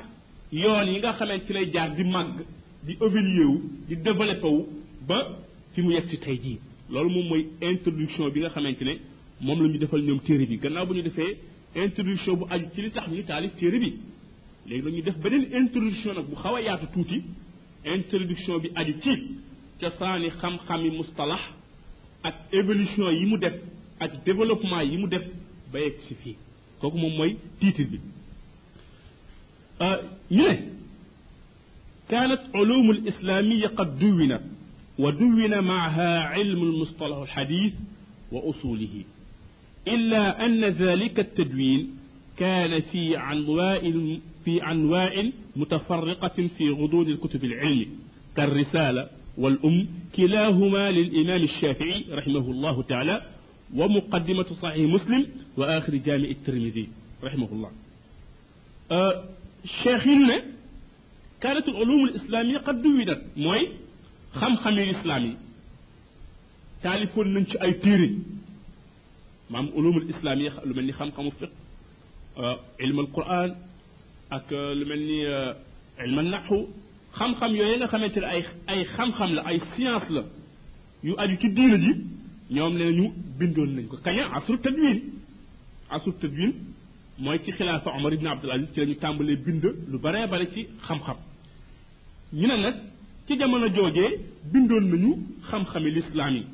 yoon 0.53 0.87
yi 0.93 0.99
nga 0.99 1.13
xamante 1.13 1.47
ci 1.47 1.53
lay 1.53 1.71
jaar 1.73 1.95
di 1.95 2.05
màgg 2.05 2.45
di 2.83 2.93
évoluer 3.01 3.47
wu 3.47 3.61
di 3.89 3.97
développé 3.97 4.47
wu 4.47 4.67
ba 5.07 5.37
fi 5.73 5.83
mu 5.83 5.91
yegg 5.93 6.09
si 6.09 6.19
tey 6.19 6.39
jii 6.43 6.59
loolu 6.91 7.11
moom 7.11 7.27
mooy 7.29 7.47
introduction 7.61 8.31
bi 8.31 8.41
nga 8.41 8.49
xamante 8.51 8.83
ne 8.85 8.95
moom 9.41 9.63
la 9.63 9.69
ñu 9.69 9.79
defal 9.79 10.01
ñoom 10.03 10.21
téere 10.21 10.47
bi 10.47 10.57
gannaaw 10.59 10.87
bu 10.87 10.95
ñu 10.95 11.03
defee 11.03 11.37
introduction 11.77 12.37
bu 12.37 12.47
aju 12.51 12.67
ci 12.75 12.81
li 12.83 12.91
tax 12.91 13.07
ñu 13.09 13.23
taalif 13.25 13.55
téere 13.57 13.79
bi 13.79 13.93
léegi 14.67 14.83
dañuy 14.83 15.03
def 15.03 15.17
beneen 15.19 15.45
introduction 15.55 16.15
nag 16.15 16.25
bu 16.27 16.35
xaw 16.37 16.55
a 16.57 16.61
yaatu 16.63 16.87
tuuti 16.93 17.23
introduction 17.85 18.59
bi 18.63 18.69
aju 18.75 18.95
ci 19.03 19.13
cosaani 19.81 20.31
xam-xami 20.41 20.91
mustalax 20.91 21.41
ak 22.23 22.35
évolution 22.53 23.11
yi 23.13 23.27
mu 23.27 23.37
def 23.39 23.55
ak 24.01 24.25
développement 24.25 24.83
yi 24.83 24.97
mu 24.99 25.07
def 25.09 25.25
ba 25.73 25.79
yegg 25.81 25.99
si 26.09 26.15
fii 26.15 26.37
kooku 26.81 26.99
moom 26.99 27.13
mooy 27.17 27.37
titre 27.61 27.85
bi 27.91 27.99
ñu 30.31 30.43
ne 30.49 30.59
كانت 32.09 32.41
علوم 32.55 32.91
الإسلامية 32.91 33.67
قد 33.67 33.99
دونت 33.99 34.41
ودون 34.99 35.61
معها 35.61 36.21
علم 36.23 36.63
المصطلح 36.63 37.17
الحديث 37.17 37.73
وأصوله 38.33 39.05
إلا 39.89 40.47
أن 40.47 40.65
ذلك 40.65 41.21
التدوين 41.21 41.91
كان 42.39 42.81
في 42.81 43.17
عنواء 43.17 43.89
في 44.49 44.61
عنواء 44.63 45.33
متفرقة 45.57 46.49
في 46.59 46.71
غضون 46.71 47.09
الكتب 47.09 47.45
العلم 47.45 47.87
كالرسالة 48.37 49.09
والأم 49.39 49.89
كلاهما 50.17 50.91
للإمام 50.91 51.43
الشافعي 51.43 52.05
رحمه 52.11 52.51
الله 52.51 52.83
تعالى 52.83 53.23
ومقدمة 53.75 54.43
صحيح 54.63 54.91
مسلم 54.95 55.27
وآخر 55.57 55.95
جامع 55.97 56.29
الترمذي 56.29 56.89
رحمه 57.25 57.49
الله. 57.53 57.71
أه 58.91 59.25
شيخنا 59.83 60.43
كانت 61.41 61.69
العلوم 61.69 62.05
الإسلامية 62.05 62.59
قد 62.59 62.83
دونت 62.83 63.21
موي 63.37 63.69
خم 64.33 64.57
خمي 64.57 64.83
الإسلامي 64.85 65.37
تالفون 66.83 67.35
ننش 67.35 67.57
أي 67.57 67.73
تيري؟ 67.73 68.19
مام 69.51 69.69
علوم 69.77 69.99
الإسلامية 69.99 70.53
لمن 70.67 70.93
خم 70.93 71.11
أه 72.39 72.59
علم 72.81 73.01
القرآن 73.01 73.57
ak 74.31 74.51
lu 74.51 74.85
mel 74.87 75.01
ni 75.11 75.19
ilma 76.05 76.23
naxu 76.23 76.59
xam-xam 77.19 77.53
yooyu 77.59 77.77
nga 77.79 77.87
xamante 77.93 78.19
ay 78.25 78.43
ay 78.67 78.85
xam-xam 78.95 79.31
la 79.37 79.43
ay 79.49 79.59
science 79.75 80.09
la 80.11 80.23
yu 81.03 81.15
aju 81.23 81.37
ci 81.41 81.49
diina 81.57 81.77
ji 81.85 81.93
ñoom 82.51 82.75
nee 82.79 82.85
nañu 82.91 83.07
bindoon 83.39 83.71
nañ 83.77 83.87
ko 83.89 83.97
kaña 84.05 84.25
asru 84.37 84.59
tadwin 84.65 84.99
asru 85.91 86.13
tadwin 86.21 86.53
mooy 87.19 87.39
ci 87.45 87.51
xilaafa 87.53 87.91
omar 87.97 88.13
ibn 88.15 88.27
abdul 88.27 88.51
aziz 88.51 88.69
ci 88.75 88.81
la 88.81 88.87
ñu 88.87 88.95
tàmbalee 88.97 89.37
bind 89.37 89.65
lu 89.91 89.99
baree 89.99 90.27
bare 90.27 90.47
ci 90.55 90.67
xam-xam 90.87 91.17
ñu 92.33 92.47
ne 92.47 92.57
nag 92.65 92.75
ci 93.27 93.37
jamono 93.39 93.69
joojee 93.75 94.11
bindoon 94.53 94.85
nañu 94.93 95.11
xam-xami 95.51 95.91
lislaam 95.97 96.35
yi 96.37 96.45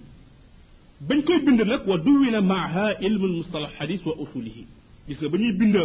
bañ 1.09 1.23
koy 1.27 1.39
bind 1.47 1.61
nag 1.71 1.83
wa 1.89 1.97
duwina 1.99 2.41
maaha 2.41 2.85
ilmul 3.07 3.33
mustalah 3.39 3.71
xadis 3.79 4.01
wa 4.07 4.15
usulihi 4.23 4.65
gis 5.09 5.19
nga 5.21 5.29
ba 5.29 5.37
ñuy 5.39 5.53
bind 5.61 5.77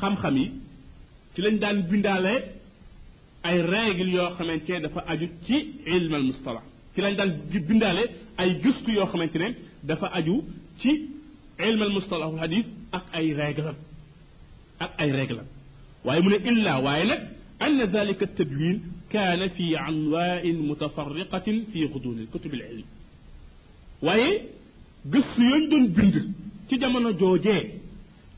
xam-xam 0.00 0.36
yi 0.36 0.50
ci 1.34 1.40
lañ 1.42 1.56
daan 1.62 1.78
bindaale 1.90 2.34
ay 3.48 3.56
règle 3.74 4.10
yoo 4.16 4.30
xamante 4.36 4.70
ne 4.72 4.80
dafa 4.84 5.00
aju 5.12 5.26
ci 5.46 5.56
ilm 5.96 6.12
al 6.20 6.22
mustalah 6.30 6.62
ci 6.94 7.00
lañ 7.04 7.14
daan 7.18 7.30
bindaale 7.68 8.02
ay 8.40 8.50
gëstu 8.62 8.90
yoo 8.98 9.06
xamante 9.12 9.38
ne 9.42 9.48
dafa 9.88 10.06
aju 10.18 10.34
ci 10.80 10.90
ilm 11.68 11.82
al 11.82 11.92
mustalah 11.96 12.26
al 12.32 12.38
hadith 12.44 12.68
ak 12.96 13.04
ay 13.18 13.26
règle 13.40 13.72
ak 14.84 14.90
ay 15.02 15.10
règle 15.18 15.42
waaye 16.04 16.20
mu 16.24 16.30
ne 16.30 16.38
illa 16.50 16.80
waaye 16.86 17.06
nag 17.12 17.22
أن 17.62 17.80
ذلك 17.82 18.22
التدوين 18.22 18.82
كان 19.10 19.48
في 19.48 19.76
عنواء 19.76 20.52
متفرقة 20.52 21.46
في 21.72 21.84
غضون 21.92 22.18
الكتب 22.18 22.54
العلم 22.54 22.84
waaye 24.02 24.30
gëstu 25.12 25.40
yooñ 25.50 25.64
doon 25.70 25.84
bind 25.96 26.16
ci 26.68 26.74
jamono 26.80 27.10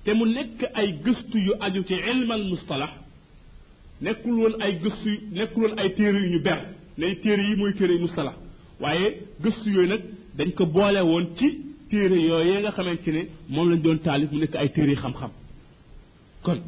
te 0.06 0.14
mu 0.14 0.24
nekk 0.36 0.60
ay 0.78 0.88
gëstu 1.04 1.38
yu 1.46 1.52
aju 1.66 1.80
ci 1.88 1.94
ilmal 2.12 2.42
mustalax 2.50 2.92
nekkul 4.04 4.34
woon 4.40 4.54
ay 4.64 4.72
gëstu 4.82 5.10
nekkul 5.34 5.62
woon 5.64 5.78
ay 5.82 5.88
téere 5.96 6.18
yu 6.24 6.28
ñu 6.34 6.40
ber 6.46 6.60
ne 6.98 7.14
téere 7.22 7.42
yi 7.48 7.56
mooy 7.56 7.72
téere 7.74 7.92
yu 7.94 8.00
mustalax 8.06 8.36
waaye 8.80 9.06
gëstu 9.42 9.68
yooyu 9.74 9.88
nag 9.88 10.02
dañ 10.38 10.50
ko 10.54 10.66
boole 10.66 11.00
woon 11.10 11.26
ci 11.36 11.48
téere 11.90 12.14
yooyee 12.28 12.60
nga 12.62 12.70
xamante 12.76 13.08
ne 13.16 13.22
moom 13.48 13.70
lañ 13.70 13.80
doon 13.82 13.98
taalif 13.98 14.30
mu 14.32 14.38
nekk 14.38 14.54
ay 14.56 14.68
téere 14.72 14.90
yi 14.90 14.96
xam-xam. 14.96 15.30
Kon 16.42 16.58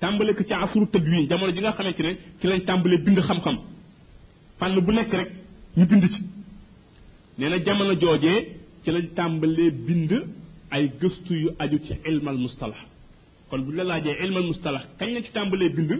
tàmbale 0.00 0.34
ko 0.34 0.42
ci 0.48 0.52
asru 0.52 0.86
tadwin 0.92 1.28
jamono 1.28 1.52
ji 1.52 1.60
nga 1.60 1.72
xamante 1.72 2.02
ne 2.02 2.12
ci 2.40 2.46
lañ 2.46 2.60
tàmbale 2.64 2.96
bind 3.04 3.18
xam-xam. 3.28 3.56
Fànn 4.58 4.80
bu 4.80 4.92
nekk 4.92 5.12
rek 5.14 5.30
ñu 5.76 5.86
bind 5.86 6.04
ci. 6.14 6.22
Nee 7.38 7.48
na 7.50 7.58
jamono 7.64 7.94
joojee 8.00 8.38
ci 8.84 8.90
lañ 8.90 9.06
tàmbalee 9.14 9.70
bind 9.70 10.12
ay 10.74 10.84
gëstu 11.00 11.32
yu 11.42 11.48
aju 11.62 11.78
ci 11.86 11.94
ilmal 12.10 12.36
mustalax 12.44 12.80
kon 13.50 13.60
bu 13.66 13.70
la 13.76 13.84
laajee 13.90 14.16
ilmal 14.24 14.44
mustalax 14.50 14.84
kañ 14.98 15.10
la 15.14 15.20
ci 15.22 15.30
tàmbalee 15.36 15.68
bind 15.76 15.92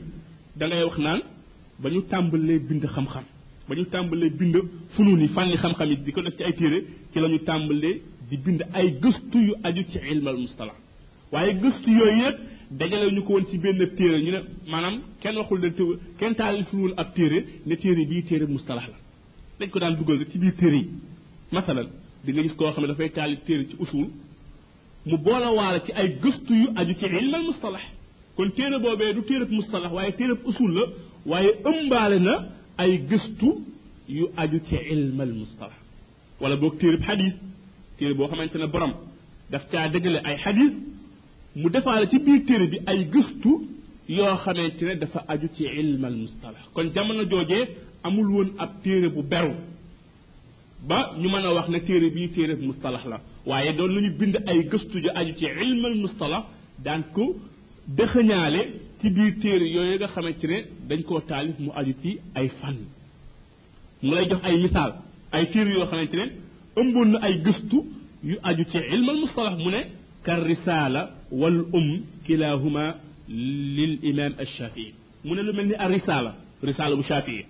da 0.59 0.65
ngay 0.69 0.83
wax 0.89 0.99
naan 1.07 1.21
ba 1.83 1.89
ñu 1.91 2.01
tàmbalee 2.13 2.59
bind 2.69 2.85
xam-xam 2.95 3.25
ba 3.69 3.75
ñu 3.77 3.85
tàmbalee 3.93 4.31
bind 4.39 4.57
funun 4.95 5.21
yi 5.23 5.29
fànni 5.29 5.57
xam-xam 5.63 5.89
yi 5.91 5.97
di 6.05 6.13
ko 6.13 6.21
def 6.23 6.37
ci 6.37 6.43
ay 6.45 6.55
téere 6.55 6.79
ci 7.13 7.19
la 7.21 7.29
ñu 7.29 7.39
tàmbalee 7.49 8.01
di 8.31 8.37
bind 8.45 8.61
ay 8.79 8.87
gëstu 9.03 9.39
yu 9.49 9.55
aju 9.63 9.83
ci 9.91 9.99
ilmal 10.13 10.37
mustalax 10.45 10.77
waaye 11.33 11.53
gëstu 11.63 11.91
yooyu 11.99 12.19
yëpp 12.25 12.39
dajale 12.79 13.13
ñu 13.13 13.23
ko 13.27 13.33
woon 13.35 13.47
ci 13.51 13.59
benn 13.59 13.79
téere 13.97 14.19
ñu 14.25 14.31
ne 14.33 14.41
maanaam 14.71 14.97
kenn 15.21 15.37
waxul 15.39 15.61
ne 15.61 15.71
kenn 16.19 16.35
taaliful 16.35 16.93
ab 16.97 17.09
téere 17.15 17.39
ne 17.67 17.75
téere 17.77 18.03
bii 18.11 18.23
téere 18.29 18.47
mustalax 18.47 18.87
la 18.93 18.97
dañ 19.61 19.71
ko 19.71 19.79
daan 19.79 19.95
dugal 19.97 20.19
rek 20.19 20.31
ci 20.33 20.39
biir 20.39 20.55
téere 20.57 20.77
yi 20.83 20.89
masalan 21.53 21.89
di 22.25 22.33
nga 22.33 22.43
gis 22.43 22.55
koo 22.57 22.71
xam 22.73 22.83
ne 22.83 22.89
dafay 22.89 23.11
taalif 23.11 23.41
téere 23.47 23.65
ci 23.69 23.77
usul 23.79 24.07
mu 25.07 25.17
boole 25.19 25.49
waale 25.59 25.81
ci 25.87 25.93
ay 25.93 26.09
gëstu 26.23 26.53
yu 26.63 26.69
aju 26.77 26.95
ci 27.01 27.07
ilmal 27.07 27.43
mustalax 27.49 27.85
kon 28.37 28.49
téere 28.57 28.79
boobee 28.85 29.13
du 29.15 29.23
téereb 29.23 29.51
mustalax 29.51 29.93
waaye 29.93 30.13
téereb 30.13 30.39
usul 30.47 30.73
la 30.77 30.83
waaye 31.27 31.51
ëmbaale 31.71 32.19
na 32.27 32.35
ay 32.79 32.93
gëstu 33.11 33.49
yu 34.09 34.25
aju 34.37 34.59
ci 34.69 34.77
ilmal 34.93 35.33
mustalax 35.41 35.77
wala 36.41 36.57
boog 36.57 36.79
téereb 36.79 37.03
xadis 37.09 37.35
téere 37.99 38.15
boo 38.15 38.27
xamante 38.27 38.57
ne 38.59 38.67
borom 38.67 38.93
daf 39.51 39.65
caa 39.71 39.89
dajale 39.89 40.21
ay 40.25 40.37
xadis 40.45 40.73
mu 41.57 41.69
defaale 41.71 42.07
ci 42.11 42.19
biir 42.19 42.45
téere 42.47 42.67
bi 42.73 42.79
ay 42.87 43.05
gëstu 43.15 43.51
yoo 44.09 44.37
xamante 44.45 44.83
ne 44.85 44.95
dafa 44.97 45.25
aju 45.29 45.49
ci 45.57 45.65
ilmal 45.65 46.15
mustalax 46.23 46.63
kon 46.75 46.87
jamono 46.95 47.25
joojee 47.31 47.69
amul 48.03 48.29
woon 48.35 48.51
ab 48.59 48.71
téere 48.83 49.09
bu 49.15 49.23
beru 49.23 49.55
ba 50.89 50.99
ñu 51.21 51.29
mën 51.29 51.45
a 51.47 51.53
wax 51.55 51.69
ne 51.69 51.79
téere 51.81 52.09
bii 52.11 52.29
téere 52.35 52.55
mustalax 52.57 53.05
la 53.13 53.21
waaye 53.47 53.73
doon 53.77 53.93
nañu 53.95 54.11
bind 54.19 54.37
ay 54.47 54.59
gëstu 54.71 54.97
ju 55.05 55.11
aju 55.15 55.33
ci 55.39 55.47
ilmal 55.65 55.95
mustalax 56.05 56.45
daan 56.85 57.03
ko 57.15 57.25
dëxëñaale 57.97 58.61
ci 59.01 59.11
biir 59.11 59.35
téere 59.43 59.67
yooyu 59.75 59.97
nga 59.99 60.09
xamante 60.09 60.45
ne 60.47 60.59
dañ 60.89 61.03
koo 61.09 61.21
taalif 61.21 61.59
mu 61.59 61.71
aju 61.75 61.95
ci 62.03 62.19
ay 62.35 62.49
fànn 62.61 62.79
mu 64.03 64.15
lay 64.15 64.29
jox 64.31 64.41
ay 64.45 64.57
misaal 64.63 64.93
ay 65.33 65.45
téere 65.53 65.71
yoo 65.77 65.87
xamante 65.91 66.15
ne 66.17 66.27
ëmboon 66.81 67.09
na 67.13 67.19
ay 67.27 67.35
gëstu 67.45 67.79
yu 68.25 68.37
aju 68.43 68.65
ci 68.71 68.79
ilmal 68.95 69.17
mustalax 69.23 69.57
mu 69.59 69.71
ne 69.71 69.81
kar 70.25 70.41
risala 70.51 71.11
wal 71.31 71.59
um 71.79 71.89
kilahuma 72.27 72.85
lil 73.77 73.99
imam 74.03 74.33
alshafii 74.39 74.93
mu 75.25 75.35
ne 75.35 75.43
lu 75.43 75.53
mel 75.53 75.67
ni 75.69 75.75
ar 75.75 75.91
risala 75.91 76.35
risala 76.63 76.95
bu 76.97 77.03
shafii 77.03 77.45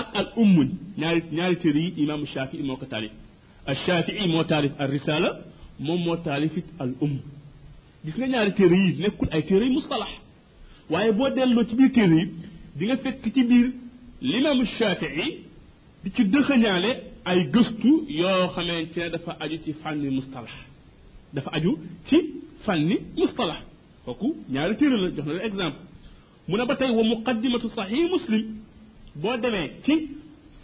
ak 0.00 0.06
al 0.20 0.28
ummuñ 0.42 0.68
ñaari 1.00 1.20
ñaari 1.36 1.56
téere 1.62 1.80
yi 1.86 1.90
imaamu 2.02 2.26
shafii 2.34 2.62
moo 2.68 2.76
ko 2.80 2.86
taalif 2.92 3.12
al 3.70 3.76
shafii 3.84 4.26
moo 4.32 4.44
taalif 4.50 4.72
al 4.82 4.90
risala 4.94 5.30
moom 5.86 6.00
moo 6.06 6.16
taalif 6.26 6.56
it 6.60 6.66
al 6.82 6.92
umm 7.04 7.16
gis 8.04 8.14
nga 8.18 8.26
ñaari 8.32 8.52
téere 8.58 8.76
yi 8.84 8.90
nekkul 9.02 9.28
ay 9.34 9.42
téere 9.48 9.64
yi 9.66 9.72
mustalax 9.78 10.10
waaye 10.90 11.12
boo 11.18 11.30
delloo 11.36 11.64
ci 11.68 11.74
biir 11.78 11.92
téere 11.96 12.16
yi 12.20 12.26
di 12.78 12.84
nga 12.86 12.96
fekk 13.04 13.24
ci 13.34 13.42
biir 13.50 13.66
limaamu 14.30 14.64
shafii 14.78 15.30
di 16.04 16.08
ci 16.14 16.22
dëxëñaale 16.32 16.90
ay 17.30 17.38
gëstu 17.54 17.90
yoo 18.20 18.48
xamante 18.54 18.96
ne 19.00 19.08
dafa 19.14 19.32
aju 19.42 19.56
ci 19.64 19.72
fànni 19.82 20.08
mustalax 20.18 20.54
dafa 21.34 21.50
aju 21.56 21.72
ci 22.08 22.16
fànni 22.64 22.96
mustalax 23.16 23.60
kooku 24.04 24.28
ñaari 24.52 24.76
téere 24.76 24.96
la 25.02 25.08
jox 25.16 25.26
na 25.26 25.32
la 25.38 25.44
exemple 25.48 25.80
mu 26.48 26.56
ne 26.56 26.64
ba 26.66 26.74
tey 26.76 26.90
wa 26.98 27.02
muqaddimatu 27.12 27.68
saxih 27.76 28.08
muslim 28.14 28.44
boo 29.16 29.36
demee 29.36 29.70
ci 29.84 29.94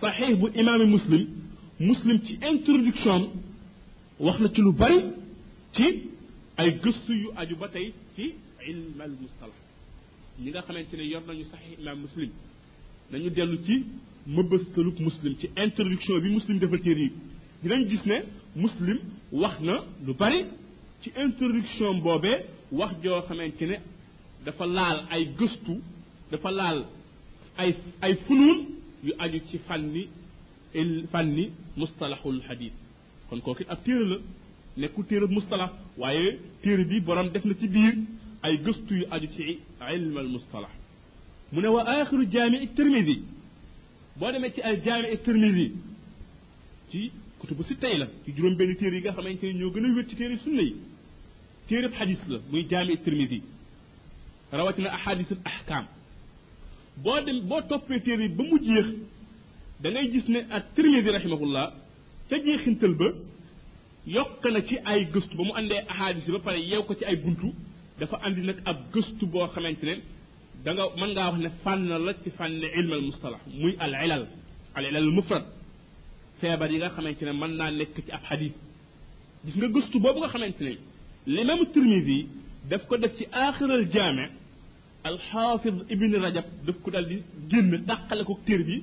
saxiix 0.00 0.36
bu 0.40 0.48
imaami 0.60 0.86
muslim 0.86 1.22
muslim 1.80 2.18
ci 2.26 2.38
introduction 2.50 3.20
wax 4.20 4.38
na 4.40 4.48
ci 4.54 4.60
lu 4.60 4.72
bari 4.72 4.98
ci 5.74 5.86
ay 6.56 6.70
gëstu 6.82 7.12
yu 7.22 7.28
aju 7.36 7.56
ba 7.56 7.68
tey 7.68 7.92
ci 8.16 8.34
ilm 8.68 9.00
al 9.00 9.10
mustalax 9.22 9.56
ñi 10.42 10.50
nga 10.50 10.62
xamante 10.62 10.94
ne 10.96 11.02
yor 11.12 11.22
nañu 11.26 11.44
saxiix 11.44 11.78
imaam 11.80 11.98
muslim 12.00 12.30
nañu 13.10 13.30
dellu 13.30 13.58
ci 13.66 13.84
mëbëstalub 14.26 14.98
muslim 15.00 15.34
ci 15.40 15.46
introduction 15.56 16.20
bi 16.22 16.28
muslim 16.30 16.58
defal 16.58 16.80
téere 16.80 17.00
yi. 17.02 17.12
Dinañ 17.62 17.84
gis 17.88 18.04
ne 18.06 18.16
muslim 18.56 18.98
wax 19.32 19.60
na 19.60 19.84
lu 20.06 20.14
bari 20.14 20.44
ci 21.02 21.10
introduction 21.16 22.00
boobee 22.00 22.38
wax 22.72 22.92
joo 23.02 23.20
xamante 23.28 23.62
ne 23.66 23.76
dafa 24.44 24.66
laal 24.66 24.98
ay 25.10 25.24
gëstu 25.38 25.74
dafa 26.30 26.50
laal 26.50 26.86
ay 27.58 27.74
ay 28.02 28.14
funuun 28.26 28.58
yu 29.04 29.12
aju 29.18 29.40
ci 29.50 29.58
fànni 29.66 30.08
fànni 31.12 31.50
mustalahul 31.76 32.40
hadith 32.48 32.74
kon 33.28 33.40
kooku 33.40 33.64
ab 33.68 33.82
téere 33.84 34.04
la 34.12 34.16
nekkul 34.76 35.04
téere 35.06 35.26
mustalax 35.26 35.70
waaye 35.98 36.38
téere 36.62 36.84
bi 36.84 37.00
borom 37.00 37.28
def 37.30 37.44
na 37.44 37.54
ci 37.54 37.68
biir 37.68 37.94
ay 38.42 38.56
gëstu 38.64 38.94
yu 39.00 39.04
aju 39.10 39.28
ci 39.36 39.58
ilm 39.94 40.16
al 40.18 40.28
mustalah 40.28 40.70
mu 41.52 41.60
ne 41.60 41.68
wa 41.68 41.82
axiru 42.00 42.24
jaami 42.32 42.66
tirmidi 42.76 43.22
boo 44.18 44.32
demee 44.32 44.50
ci 44.54 44.60
al 44.62 44.80
jaami 44.84 45.16
tirmidi 45.24 45.72
ci 46.90 47.10
kutubu 47.38 47.62
si 47.62 47.76
tey 47.76 47.96
la 47.98 48.06
ci 48.24 48.32
juróom 48.36 48.56
benn 48.56 48.74
téere 48.76 48.96
yi 48.96 49.02
nga 49.02 49.12
xamante 49.12 49.42
ne 49.46 49.52
ñoo 49.60 49.70
gën 49.70 49.84
a 49.86 49.94
wér 49.94 50.06
ci 50.08 50.16
téere 50.16 50.36
sunna 50.38 50.62
yi 50.62 50.74
téereb 51.68 51.92
xadis 51.92 52.18
la 52.28 52.38
muy 52.50 52.66
jaami 52.70 52.96
tirmidi 53.04 53.42
rawatina 54.52 54.90
ahadisul 54.94 55.38
ahkam 55.44 55.84
boo 57.02 57.20
dem 57.26 57.40
boo 57.48 57.60
toppee 57.68 58.00
téere 58.04 58.28
ba 58.36 58.42
mu 58.50 58.58
jeex 58.66 58.88
da 59.82 59.90
ngay 59.90 60.06
gis 60.12 60.26
ne 60.28 60.40
ak 60.56 60.64
tirmidi 60.74 61.10
rahimahullah 61.10 61.66
ca 62.28 62.36
jeexintal 62.44 62.94
ba 63.00 63.08
yokk 64.06 64.44
na 64.52 64.60
ci 64.68 64.76
ay 64.84 65.00
gëstu 65.12 65.34
ba 65.36 65.44
mu 65.44 65.52
àndee 65.60 65.82
ahadis 65.92 66.26
ba 66.34 66.38
pare 66.46 66.58
yeew 66.70 66.82
ko 66.86 66.94
ci 66.94 67.04
ay 67.04 67.16
buntu 67.16 67.48
dafa 67.98 68.16
andi 68.24 68.40
nag 68.42 68.58
ab 68.64 68.78
gëstu 68.92 69.24
boo 69.26 69.46
xamante 69.54 69.84
ne 69.86 69.94
da 70.64 70.70
nga 70.74 70.84
mën 71.00 71.10
ngaa 71.14 71.28
wax 71.30 71.38
ne 71.44 71.50
fànn 71.64 71.88
la 72.06 72.12
ci 72.22 72.30
fànn 72.38 72.62
ilm 72.78 72.92
al 72.92 73.02
mustalah 73.08 73.40
muy 73.60 73.74
al 73.78 73.92
ilal 74.04 74.24
al 74.74 74.84
ilal 74.88 75.10
mufrad 75.16 75.44
feebar 76.40 76.70
yi 76.72 76.78
nga 76.78 76.88
xamante 76.96 77.22
ne 77.24 77.32
mën 77.32 77.52
naa 77.58 77.70
nekk 77.70 77.96
ci 78.04 78.10
ab 78.16 78.22
xadis 78.28 78.52
gis 79.44 79.54
nga 79.56 79.68
gëstu 79.74 79.96
boobu 80.00 80.18
nga 80.20 80.28
xamante 80.34 80.60
ne 80.66 80.72
l'imam 81.34 81.60
tirmidi 81.72 82.18
daf 82.70 82.82
ko 82.88 82.96
def 82.96 83.12
ci 83.18 83.24
aaxiral 83.32 83.84
jaame 83.92 84.24
الحافظ 85.06 85.74
ابن 85.94 86.14
رجب 86.24 86.44
دفكو 86.66 86.90
دال 86.90 87.08
دي 87.08 87.22
جيم 87.48 87.74
داخلكو 87.76 88.38
تير 88.46 88.62
بي 88.62 88.82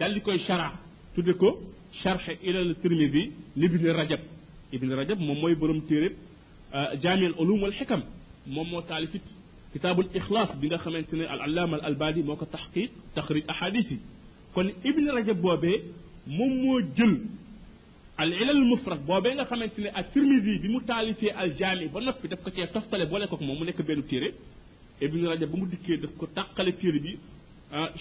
دال 0.00 0.14
دي 0.14 0.20
كوي 0.20 0.38
شرح 0.38 0.72
تديكو 1.16 1.58
شرح 2.02 2.28
إلى 2.28 2.60
الترمذي 2.60 3.32
لابن 3.56 3.86
رجب 4.00 4.18
ابن 4.74 4.92
رجب 4.92 5.20
موم 5.20 5.38
موي 5.40 5.54
بروم 5.54 5.80
تيرب 5.80 6.12
جامع 7.02 7.26
العلوم 7.26 7.62
والحكم 7.62 8.00
موم 8.46 8.70
مو 8.70 8.80
تالف 8.80 9.16
كتاب 9.74 10.00
الاخلاص 10.00 10.56
بيغا 10.56 10.76
خامتني 10.76 11.34
العلامه 11.34 11.76
الالبادي 11.76 12.22
موكا 12.22 12.46
تحقيق 12.46 12.90
تخريج 13.16 13.44
احاديثي 13.50 13.98
كون 14.54 14.72
ابن 14.86 15.10
رجب 15.10 15.42
بوبي 15.42 15.82
موم 16.26 16.52
مو 16.64 16.80
جيل 16.96 17.26
العلل 18.20 18.50
المفرد 18.50 19.06
بوبي 19.06 19.28
غا 19.34 19.44
خامتني 19.44 19.98
الترمذي 20.00 20.58
بيمو 20.62 20.80
تالفي 20.80 21.42
الجامع 21.44 21.86
بنوبي 21.94 22.28
داف 22.28 22.40
كو 22.44 22.50
تي 22.50 22.66
توفتالي 22.66 23.04
بوليكو 23.06 23.36
موم 23.36 23.64
نيك 23.64 23.82
بنو 23.82 24.00
تيرب 24.02 24.34
ابن 25.02 25.26
رجب 25.26 25.52
بمو 25.52 25.66
ديكي 25.66 25.96
داف 25.96 26.10
كو 26.18 26.26
تاخال 26.26 26.78
تيري 26.78 26.98
بي 26.98 27.18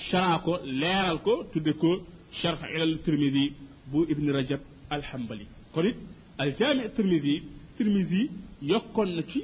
شراكو 0.09 0.55
ليرال 0.63 1.17
كو 1.17 1.43
تودي 1.53 1.73
كو 1.73 1.99
شرح 2.41 2.63
إلى 2.63 2.83
الترمذي 2.83 3.53
بو 3.91 4.03
ابن 4.03 4.29
رجب 4.31 4.59
الحنبلي 4.91 5.45
كوريت 5.73 5.95
الجامع 6.41 6.83
الترمذي 6.85 7.43
الترمذي 7.71 8.29
يوكون 8.61 9.15
نا 9.15 9.21
تي 9.21 9.41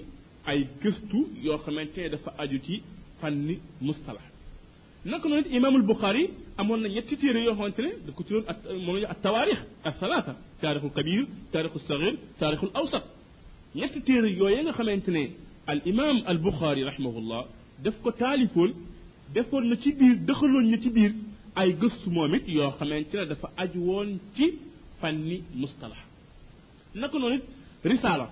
اي 0.50 0.68
گستو 0.84 1.20
يو 1.44 1.58
خامتي 1.58 2.08
دا 2.08 2.18
فا 2.18 2.44
اديو 2.44 2.60
تي 2.60 2.82
فاني 3.22 3.60
مصطلح 3.82 4.26
نكون 5.06 5.34
امام 5.58 5.76
البخاري 5.76 6.30
امون 6.60 6.82
نا 6.84 6.88
نيتي 6.88 7.16
تيري 7.16 7.46
يو 7.46 7.56
خامتي 7.56 7.82
دا 8.08 8.12
كو 8.16 8.24
تيرون 8.24 8.44
مومن 8.86 9.06
التواريخ 9.06 9.60
الثلاثه 9.86 10.36
تاريخ 10.62 10.84
الكبير 10.84 11.28
تاريخ 11.54 11.74
الصغير 11.76 12.18
تاريخ 12.40 12.64
الاوسط 12.64 13.04
نيتي 13.76 14.00
تيري 14.00 14.38
يو 14.38 14.48
ييغا 14.48 14.72
خامتي 14.72 15.32
الإمام 15.70 16.28
البخاري 16.28 16.84
رحمه 16.84 17.18
الله 17.18 17.46
دفكو 17.84 18.10
تاليكون 18.10 18.74
دفكو 19.36 19.60
نتبير 19.60 20.16
دخلو 20.16 20.60
نتبير 20.62 21.14
أي 21.58 21.74
قص 21.74 22.08
مومت 22.08 22.50
يو 22.50 22.72
خمين 22.72 23.10
تلا 23.10 23.24
دفا 23.24 23.50
أجوان 23.60 24.18
تي 24.36 24.54
فني 25.02 25.42
مصطلح 25.56 26.06
نكون 26.96 27.36
نت 27.36 27.42
رسالة 27.86 28.30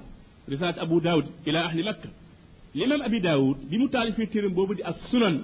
رسالة 0.49 0.81
أبو 0.81 0.99
داود 0.99 1.25
إلى 1.47 1.59
أهل 1.59 1.85
مكة 1.85 2.09
الإمام 2.75 3.01
أبي 3.01 3.19
داود 3.19 3.69
بمتالي 3.69 4.11
في 4.11 4.25
تيرم 4.25 4.53
بوبو 4.53 4.73
دي 4.73 4.87
السنن 4.87 5.43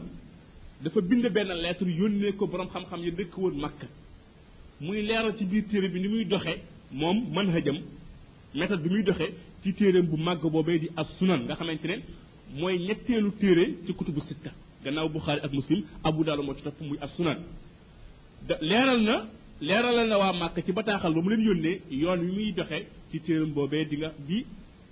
دفا 0.84 1.02
بند 1.02 1.26
بين 1.28 1.52
الليتر 1.52 1.88
يوني 1.88 2.32
كو 2.32 2.46
برام 2.46 2.68
خم 2.68 2.86
خم 2.86 3.04
يدك 3.04 3.38
ون 3.38 3.58
مكة 3.62 3.88
مني 4.82 5.02
ليرا 5.02 5.30
تبير 5.32 5.64
تيرم 5.72 5.92
بني 5.94 6.08
مي 6.08 6.24
دخي 6.24 6.56
موم 6.94 7.36
منهجم 7.36 7.78
ميتد 8.56 8.84
بمي 8.84 9.02
دخي 9.02 9.30
ci 9.66 9.74
téereem 9.74 10.06
bu 10.12 10.18
màgg 10.18 10.42
boobee 10.54 10.80
di 10.80 10.90
as 10.96 11.08
sunan 11.18 11.42
nga 11.46 11.56
xamante 11.56 11.86
ne 11.88 11.96
mooy 12.60 12.78
ñetteelu 12.88 13.32
téere 13.42 13.66
ci 13.86 13.92
kutubu 13.98 14.22
sitta 14.22 14.52
gannaaw 14.84 15.10
buxaari 15.10 15.42
ak 15.46 15.52
muslim 15.54 15.82
abu 16.04 16.24
daalo 16.24 16.44
moo 16.44 16.54
ci 16.56 16.62
topp 16.64 16.80
muy 16.82 16.98
as 17.02 17.12
sunan 17.18 17.38
leeral 18.70 19.02
na 19.08 19.16
leeralal 19.68 20.08
na 20.08 20.18
waa 20.18 20.34
màkk 20.42 20.58
ci 20.66 20.72
bataaxal 20.72 21.14
ba 21.16 21.22
mu 21.22 21.30
leen 21.30 21.42
yónnee 21.48 21.82
yoon 21.90 22.20
wi 22.26 22.32
muy 22.38 22.52
doxe 22.54 22.78
ci 23.12 23.20
téeram 23.26 23.52
boobee 23.54 23.86
di 23.90 23.96
nga 23.98 24.12
di 24.28 24.46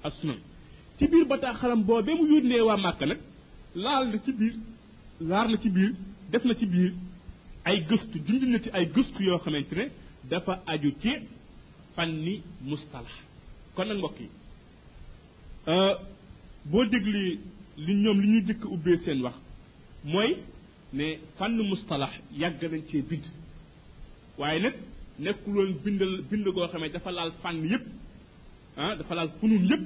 as 0.03 0.13
sunan 0.19 0.39
ci 0.97 1.07
biir 1.07 1.25
bataaxalam 1.25 1.83
boobee 1.83 2.15
mu 2.15 2.25
yónnee 2.33 2.61
waa 2.61 2.77
màkk 2.77 3.01
nag 3.09 3.19
laal 3.75 4.07
na 4.11 4.17
ci 4.25 4.31
biir 4.39 4.55
laar 5.29 5.47
na 5.49 5.57
ci 5.57 5.69
biir 5.69 5.91
def 6.31 6.43
na 6.45 6.55
ci 6.55 6.65
biir 6.65 6.93
ay 7.65 7.77
gëstu 7.89 8.17
junj 8.27 8.43
na 8.53 8.59
ci 8.59 8.69
ay 8.73 8.85
gëstu 8.95 9.23
yoo 9.23 9.37
xamante 9.43 9.73
ne 9.75 9.85
dafa 10.29 10.53
aju 10.65 10.91
ci 11.01 11.11
fànni 11.95 12.41
mustalah 12.69 13.15
kon 13.75 13.85
nag 13.87 13.97
mbokk 13.97 14.19
yi 14.19 14.27
boo 15.65 16.85
déglee 16.85 17.39
li 17.77 17.93
ñoom 17.95 18.19
li 18.21 18.27
ñuy 18.27 18.41
dëkk 18.41 18.63
ubbee 18.65 18.97
seen 19.05 19.21
wax 19.21 19.35
mooy 20.03 20.37
ne 20.93 21.17
fànn 21.37 21.57
mustalax 21.69 22.11
yàgg 22.37 22.61
nañ 22.71 22.81
cee 22.89 23.01
bind. 23.01 23.25
Waaye 24.37 24.59
nag 24.61 24.75
nekkuloon 25.19 25.73
bindal 25.83 26.21
bind 26.29 26.45
goo 26.53 26.67
xam 26.67 26.81
ne 26.81 26.89
dafa 26.89 27.11
laal 27.11 27.31
fànn 27.41 27.65
yépp 27.71 27.85
ah 28.77 28.95
dafa 28.95 29.15
laal 29.15 29.29
funun 29.39 29.63
yépp. 29.69 29.83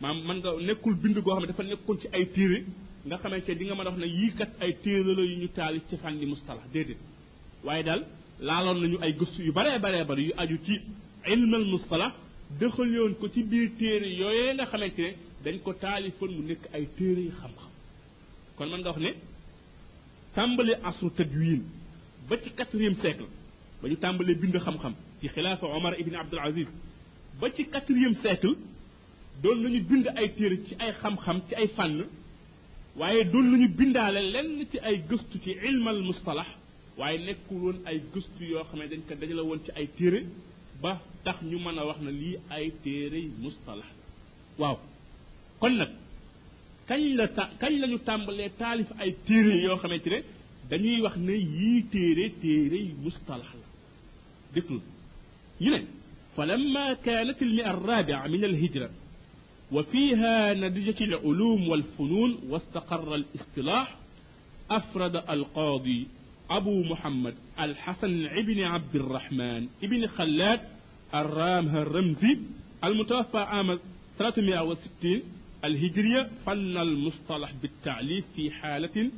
Man 0.00 0.38
nga 0.38 0.50
nekkul 0.66 0.94
bind 0.94 1.18
goo 1.22 1.32
xam 1.34 1.42
ne 1.42 1.46
dafa 1.48 1.62
nekkoon 1.62 1.98
ci 2.00 2.08
ay 2.12 2.26
téere 2.34 2.64
nga 3.06 3.16
xamante 3.18 3.54
di 3.58 3.64
nga 3.64 3.74
mën 3.74 3.86
a 3.86 3.90
wax 3.90 3.98
ne 3.98 4.06
yii 4.06 4.32
ay 4.60 4.72
téere 4.82 5.12
yu 5.30 5.36
ñu 5.40 5.48
taalif 5.48 5.82
ci 5.88 5.96
fànni 5.96 6.26
mustalah 6.26 6.64
déedéet. 6.72 6.98
Waaye 7.64 7.82
daal 7.82 8.02
laaloon 8.40 8.80
nañu 8.82 8.98
ay 9.00 9.12
gëstu 9.14 9.42
yu 9.46 9.52
baree 9.52 9.78
baree 9.78 10.04
bari 10.04 10.24
yu 10.28 10.32
aju 10.36 10.58
ci 10.66 10.80
ilmal 11.32 11.64
mustalah 12.50 12.58
dëxaloon 12.60 13.14
ko 13.20 13.28
ci 13.28 13.42
biir 13.42 13.70
téere 13.78 14.06
yooyee 14.08 14.54
nga 14.54 14.66
xamante 14.66 14.98
ne 14.98 15.14
dañ 15.44 15.58
ko 15.62 15.72
taalifoon 15.72 16.30
mu 16.30 16.42
nekk 16.48 16.62
ay 16.74 16.86
téere 16.96 17.20
yi 17.20 17.30
xam-xam. 17.30 17.70
kon 18.56 18.66
mën 18.70 18.78
nga 18.80 18.90
wax 18.90 19.00
ne 19.00 19.10
tàmbali 20.34 20.74
asru 20.84 21.10
tadwin 21.10 21.62
ba 22.28 22.36
ci 22.42 22.50
quatrième 22.50 22.94
siècle 23.00 23.26
ba 23.82 23.88
ñu 23.88 23.96
tàmbalee 23.96 24.34
bind 24.34 24.56
xam-xam 24.58 24.94
ci 25.20 25.28
xilaafa 25.28 25.66
Omar 25.66 25.98
ibn 26.00 26.14
Abdul 26.14 26.38
Aziz 26.40 26.68
ba 27.40 27.50
ci 27.54 27.64
quatrième 27.66 28.14
siècle 28.22 28.54
doon 29.42 29.56
nañu 29.62 29.80
bind 29.82 30.06
ay 30.16 30.32
téere 30.34 30.56
ci 30.66 30.74
ay 30.78 30.92
xam-xam 31.02 31.40
ci 31.48 31.54
ay 31.54 31.68
fànn 31.68 32.04
waaye 32.96 33.24
doon 33.24 33.50
nañu 33.50 33.68
bindaale 33.68 34.20
lenn 34.32 34.66
ci 34.70 34.78
ay 34.78 35.02
gëstu 35.08 35.38
ci 35.42 35.50
ilmal 35.50 36.00
mustalax 36.02 36.46
waaye 36.96 37.18
nekkul 37.18 37.76
ay 37.84 38.00
gëstu 38.14 38.44
yoo 38.44 38.64
xam 38.64 38.78
ne 38.80 38.88
dañ 38.88 39.00
ko 39.08 39.14
dajale 39.14 39.40
woon 39.42 39.60
ci 39.64 39.70
ay 39.74 39.86
téere 39.96 40.24
ba 40.82 40.92
tax 41.24 41.38
ñu 41.50 41.58
mën 41.64 41.78
a 41.80 41.84
wax 41.88 41.98
na 42.06 42.10
lii 42.20 42.36
ay 42.54 42.66
téere 42.84 43.20
mustalah 43.42 43.88
waaw 44.60 44.76
kon 45.60 45.74
nag 45.80 45.90
kañ 46.88 47.02
la 47.18 47.26
ta 47.36 47.44
kañ 47.60 47.74
la 47.80 47.86
ñu 47.92 47.98
tàmbalee 48.08 48.50
taalif 48.60 48.88
ay 49.02 49.10
téere 49.26 49.54
yoo 49.64 49.76
xamante 49.82 50.08
ne 50.14 50.18
dañuy 50.70 51.00
wax 51.04 51.16
ne 51.26 51.32
yii 51.58 51.82
téere 51.92 52.24
téere 52.42 52.78
mustalah 53.04 53.50
la 53.60 53.66
déglu 54.54 54.80
ñu 55.64 55.70
ne 55.74 55.80
فلما 56.36 56.92
كانت 56.94 57.42
المئة 57.42 57.70
الرابعة 57.70 58.26
من 58.28 58.44
الهجرة 58.44 58.90
وفيها 59.72 60.54
نتيجة 60.54 61.04
العلوم 61.04 61.68
والفنون 61.68 62.30
واستقر 62.50 63.14
الاصطلاح 63.14 63.96
أفرد 64.70 65.16
القاضي 65.16 66.06
أبو 66.50 66.82
محمد 66.82 67.34
الحسن 67.60 68.26
ابن 68.26 68.62
عبد 68.62 68.96
الرحمن 68.96 69.68
ابن 69.82 70.06
خلاد 70.06 70.60
الرامه 71.14 71.82
الرمزي 71.82 72.38
المتوفى 72.84 73.38
عام 73.38 73.78
360 74.18 75.22
الهجرية 75.64 76.30
فن 76.46 76.76
المصطلح 76.76 77.52
بالتعليف 77.62 78.24
في 78.36 78.50
حالة 78.50 79.10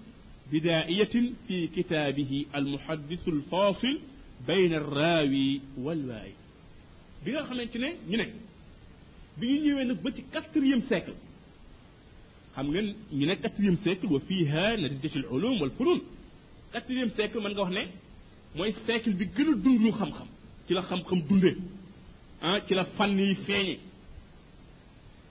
بدائية 0.52 1.30
في 1.48 1.66
كتابه 1.66 2.44
المحدث 2.54 3.28
الفاصل 3.28 3.98
بين 4.46 4.74
الراوي 4.74 5.60
والواعي 5.78 6.32
bi 7.26 7.30
nga 7.34 7.42
xamante 7.48 7.78
ne 7.82 7.88
ñu 8.10 8.16
ne 8.20 8.26
bi 9.38 9.46
ñu 9.52 9.58
ñëwee 9.64 9.86
nag 9.90 9.98
ba 10.04 10.10
ci 10.16 10.22
quatrième 10.32 10.82
siècle 10.88 11.14
xam 12.54 12.66
ngeen 12.70 12.94
quatrième 16.72 17.11
siècle 17.16 17.38
mën 17.40 17.52
nga 17.54 17.62
wax 17.62 17.72
ne 17.76 17.83
mooy 18.57 18.72
siècle 18.87 19.12
bi 19.18 19.24
gën 19.37 19.48
a 19.52 19.54
dund 19.64 19.81
lu 19.85 19.90
xam-xam 19.98 20.28
ci 20.66 20.72
la 20.74 20.83
xam-xam 20.83 21.20
dundee 21.28 21.57
ah 22.42 22.59
ci 22.66 22.74
la 22.74 22.85
fànn 22.96 23.18
yi 23.18 23.35
feeñe 23.46 23.76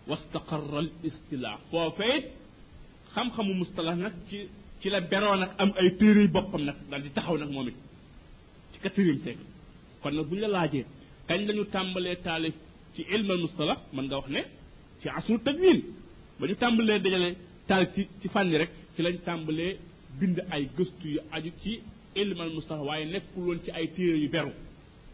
wastaqarra 0.10 0.80
al 0.84 0.90
istilah 1.10 1.56
foofee 1.70 2.18
xam-xamu 3.14 3.54
mustalah 3.62 3.96
nag 3.96 4.14
ci 4.30 4.38
ci 4.82 4.88
la 4.94 5.00
beroo 5.02 5.36
nag 5.42 5.52
am 5.62 5.72
ay 5.80 5.90
téere 6.00 6.22
yu 6.26 6.30
boppam 6.36 6.64
nag 6.68 6.76
daal 6.90 7.02
di 7.04 7.10
taxaw 7.16 7.38
nag 7.38 7.50
moom 7.56 7.68
it 7.70 7.76
ci 8.74 8.78
quatrième 8.84 9.20
siècle 9.24 9.46
kon 10.02 10.12
nag 10.18 10.26
bu 10.30 10.36
ñu 10.36 10.42
la 10.42 10.48
laajee 10.56 10.86
kañ 11.28 11.42
lañu 11.48 11.64
tàmbalee 11.74 12.16
taalif 12.26 12.56
ci 12.96 13.02
ilmal 13.16 13.38
mustalah 13.46 13.78
mën 13.94 14.06
nga 14.08 14.16
wax 14.20 14.30
ne 14.36 14.42
ci 15.02 15.08
asru 15.18 15.38
tadwin 15.46 15.80
ba 16.40 16.48
ñu 16.48 16.56
tàmbalee 16.56 17.00
dajale 17.04 17.30
taalif 17.68 17.90
ci 17.96 18.02
ci 18.22 18.28
fànni 18.34 18.56
rek 18.62 18.72
ci 18.96 19.02
lañ 19.06 19.18
tàmbalee 19.28 19.78
bind 20.20 20.38
ay 20.52 20.70
gëstu 20.78 21.08
yu 21.16 21.20
aju 21.32 21.52
ci 21.64 21.80
ilmal 22.16 22.50
mustalah 22.54 22.84
waaye 22.84 23.06
nekkul 23.06 23.44
woon 23.48 23.60
ci 23.64 23.72
ay 23.72 23.88
téere 23.96 24.18
yu 24.24 24.30
beru 24.30 24.52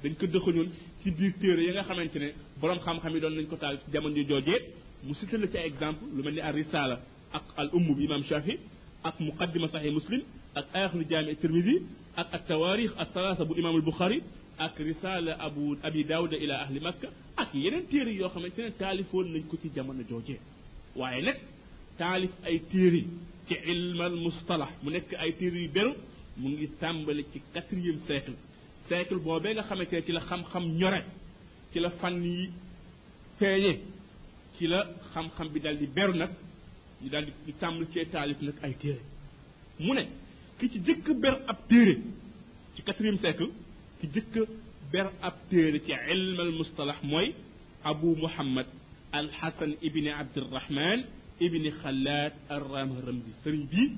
dañ 0.04 0.14
ko 0.20 0.26
dëxañoon 0.28 0.70
ci 1.04 1.12
biir 1.12 1.34
téere 1.40 1.62
yi 1.64 1.72
nga 1.72 1.84
xamante 1.84 2.16
ne 2.20 2.30
borom 2.60 2.80
xam-xam 2.80 3.14
yi 3.16 3.20
doon 3.22 3.36
nañ 3.36 3.46
ko 3.48 3.56
taalif 3.56 3.82
ci 3.86 3.92
jamono 3.92 4.16
yu 4.16 4.26
joojee 4.28 4.60
mu 5.04 5.14
cité 5.16 5.38
la 5.38 5.48
ci 5.48 5.58
ay 5.58 5.68
exemple 5.68 6.04
lu 6.16 6.24
mel 6.24 6.34
ni 6.34 6.40
ar 6.42 6.54
risala 6.54 7.00
ak 7.34 7.44
al 7.58 7.70
umm 7.74 7.96
bi 7.96 8.04
imam 8.06 8.24
shafi 8.24 8.58
ak 9.04 9.20
muqaddima 9.20 9.68
sahih 9.68 9.92
muslim 9.92 10.22
ak 10.56 10.66
ayaxlu 10.74 11.04
jaami 11.10 11.36
tirmidi 11.36 11.76
ak 12.16 12.28
at 12.34 12.48
tawarix 12.48 12.92
at 12.98 13.10
salaasa 13.14 13.44
bu 13.46 13.54
imam 13.58 13.76
al 13.76 13.82
buxari 13.82 14.22
ak 14.58 14.78
risala 14.80 15.34
abu 15.40 15.76
abi 15.84 16.04
daawuda 16.04 16.38
ila 16.38 16.56
ahli 16.64 16.80
makka 16.80 17.08
ak 17.38 17.50
yeneen 17.54 17.86
téere 17.88 18.12
yoo 18.14 18.30
xamante 18.30 18.60
ne 18.62 18.72
taalifoon 18.72 19.28
nañ 19.34 19.44
ko 19.50 19.58
ci 19.62 19.70
jamono 19.76 20.04
joojee 20.10 20.40
waaye 20.96 21.22
nag 21.22 21.38
taalif 21.98 22.32
ay 22.48 22.60
téere 22.72 23.02
ci 23.48 23.56
ilmal 23.72 24.16
mustalah 24.26 24.70
mu 24.84 24.90
nekk 24.92 25.14
ay 25.24 25.32
téere 25.40 25.58
yu 25.66 25.70
beru 25.76 25.94
mu 26.38 26.50
ngi 26.50 26.68
tàmbali 26.80 27.24
ci 27.32 27.40
quatrième 27.54 28.00
siècle 28.08 28.34
siècle 28.88 29.18
boobee 29.26 29.54
nga 29.54 29.64
xamante 29.64 30.02
ci 30.06 30.12
la 30.12 30.22
xam-xam 30.22 30.66
ñore 30.80 31.02
ci 31.72 31.80
la 31.80 31.90
fànn 32.00 32.24
yi 32.24 32.50
feeñe 33.40 33.74
ci 34.58 34.68
la 34.68 34.80
xam-xam 35.14 35.48
bi 35.54 35.60
dal 35.60 35.78
di 35.78 35.88
beru 35.88 36.14
nag 36.18 36.32
ñu 37.02 37.10
daal 37.10 37.26
di 37.46 37.54
tàmbali 37.62 37.86
cee 37.94 38.06
taalif 38.14 38.42
nag 38.42 38.56
ay 38.64 38.74
téere 38.82 39.02
mu 39.80 39.94
ne 39.94 40.04
ki 40.60 40.70
ci 40.72 40.80
jëkk 40.86 41.08
ber 41.22 41.36
ab 41.48 41.58
téere 41.70 41.96
ci 42.76 42.82
quatrième 42.84 43.18
siècle 43.18 43.48
ki 44.00 44.08
jëkk 44.14 44.36
ber 44.92 45.08
ab 45.22 45.36
téere 45.50 45.80
ci 45.86 45.92
ilm 46.14 46.40
al 46.40 46.52
mustalax 46.60 47.00
mooy 47.04 47.34
abu 47.84 48.16
muhammad 48.16 48.66
al 49.12 49.30
hasan 49.42 49.72
ibni 49.82 50.10
abdirahman 50.10 51.00
ibni 51.40 51.72
xalaat 51.82 52.34
arram 52.50 52.90
ramzi 53.06 53.32
sëriñ 53.44 53.64
bii 53.72 53.90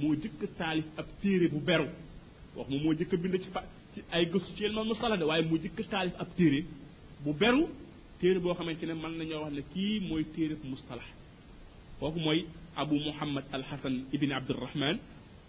moo 0.00 0.14
jëkk 0.14 0.40
taalif 0.58 0.86
ab 0.96 1.06
téere 1.22 1.48
bu 1.48 1.60
beru 1.60 1.88
wax 2.56 2.68
moom 2.70 2.82
moo 2.82 2.94
jëkk 2.94 3.12
bind 3.22 3.40
ci 3.42 3.50
fa 3.50 3.62
ci 3.94 4.00
ay 4.10 4.24
gëstu 4.32 4.50
ci 4.56 4.64
ilm 4.64 4.78
al 4.78 4.86
mustalax 4.86 5.18
de 5.18 5.24
waaye 5.24 5.42
moo 5.48 5.58
jëkk 5.58 5.88
taalif 5.90 6.14
ab 6.18 6.28
téere 6.36 6.64
bu 7.24 7.32
beru 7.34 7.66
téere 8.20 8.38
boo 8.40 8.54
xamante 8.54 8.84
ne 8.86 8.94
mën 8.94 9.12
nañoo 9.18 9.42
wax 9.44 9.52
ne 9.54 9.62
kii 9.72 10.00
mooy 10.08 10.24
téere 10.34 10.54
bu 10.60 10.66
mustalax 10.68 11.06
kooku 11.98 12.18
mooy 12.20 12.44
abu 12.76 12.94
muhammad 13.08 13.44
al 13.52 13.62
hasan 13.70 14.04
ibni 14.12 14.32
abdirahman 14.32 14.98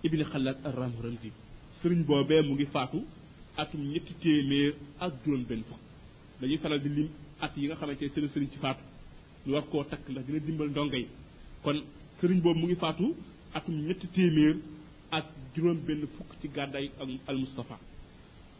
ibni 0.03 0.23
xalaat 0.32 0.58
arram 0.65 0.93
ramzi 1.03 1.32
sëriñ 1.82 2.03
boobee 2.06 2.41
mu 2.41 2.53
ngi 2.56 2.65
faatu 2.65 2.99
atum 3.58 3.82
ñetti 3.93 4.13
téeméer 4.21 4.73
ak 4.99 5.13
juróom 5.25 5.43
benn 5.49 5.63
fukk 5.69 5.79
dañuy 6.41 6.58
faral 6.58 6.79
di 6.82 6.89
lim 6.89 7.10
at 7.41 7.51
yi 7.58 7.67
nga 7.67 7.75
xamante 7.75 8.01
ne 8.06 8.10
seen 8.13 8.27
sëriñ 8.27 8.49
ci 8.51 8.60
faatu 8.60 8.84
ñu 9.45 9.53
war 9.53 9.63
koo 9.69 9.84
takk 9.84 10.08
ndax 10.10 10.25
dina 10.25 10.39
dimbal 10.39 10.69
ndongo 10.69 10.95
yi 10.95 11.08
kon 11.63 11.78
sëriñ 12.19 12.39
boobu 12.43 12.60
mu 12.60 12.65
ngi 12.67 12.76
faatu 12.76 13.06
atum 13.54 13.76
ñetti 13.88 14.08
téeméer 14.15 14.56
ak 15.12 15.26
juróom 15.56 15.78
benn 15.88 16.02
fukk 16.15 16.30
ci 16.41 16.47
gàddaay 16.56 16.89
al 17.28 17.38
mustafa 17.38 17.78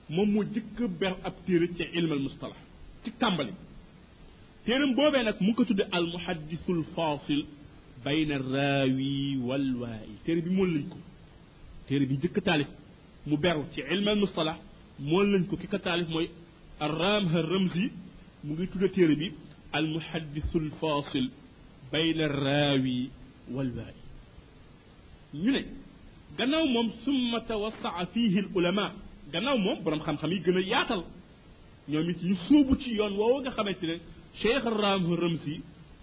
moom 0.10 0.30
moo 0.34 0.44
jëkk 0.54 0.78
ber 1.00 1.14
ab 1.24 1.34
téere 1.46 1.68
ci 1.78 1.84
ilm 1.98 2.12
al 2.12 2.20
mustalah 2.20 2.60
ci 3.04 3.12
tàmbali 3.20 3.54
téeram 4.66 4.94
boobee 4.96 5.24
nag 5.24 5.38
mu 5.42 5.54
ko 5.56 5.64
tudde 5.66 5.84
al 5.92 6.06
muhaddisul 6.14 6.84
fasil 6.96 7.42
bayna 8.04 8.38
raawi 8.38 9.38
wal 9.48 9.68
waayi 9.82 10.16
téere 10.26 10.42
bi 10.42 10.50
mool 10.58 10.70
lañ 10.76 10.86
ko 10.94 10.98
téere 11.88 12.06
bi 12.06 12.16
jëkk 12.22 12.38
taalif 12.44 12.68
mu 13.28 13.38
beru 13.38 13.64
ci 13.74 13.82
ilm 13.94 14.08
al 14.08 14.20
mustalah 14.24 14.58
mool 15.00 15.28
lañ 15.34 15.44
ko 15.50 15.56
ki 15.58 15.68
ko 15.68 15.78
taalif 15.78 16.08
mooy 16.10 16.30
arram 16.80 17.26
ha 17.34 17.42
ramzi 17.42 17.86
mu 18.44 18.54
ngi 18.54 18.68
tudde 18.72 18.88
téere 18.96 19.16
bi 19.16 19.28
al 19.72 19.86
muhaddisul 19.88 20.70
fasil 20.80 21.26
بين 21.94 22.22
الراوي 22.22 23.10
والباقي 23.52 24.02
ñu 25.44 25.52
ne 25.56 25.62
gannaaw 26.38 26.66
moom 26.76 26.88
summa 27.06 27.40
tawassaa 27.50 28.06
fiihi 28.14 28.40
l 28.46 28.48
ulama 28.58 28.86
gannaaw 29.34 29.58
moom 29.66 29.78
borom 29.86 30.02
xam-xam 30.06 30.32
yi 30.36 30.40
gën 30.46 30.58
a 30.58 30.62
yaatal 30.74 31.02
ñoom 31.92 32.08
it 32.12 32.20
ñu 32.30 32.36
sóobu 32.48 32.74
ci 32.82 32.90
yoon 33.00 33.14
woowu 33.20 33.38
nga 33.42 33.52
xamante 33.58 33.86
ne 33.90 33.96
cheikh 34.42 34.66
ram 34.82 35.04
rëmsi 35.24 35.54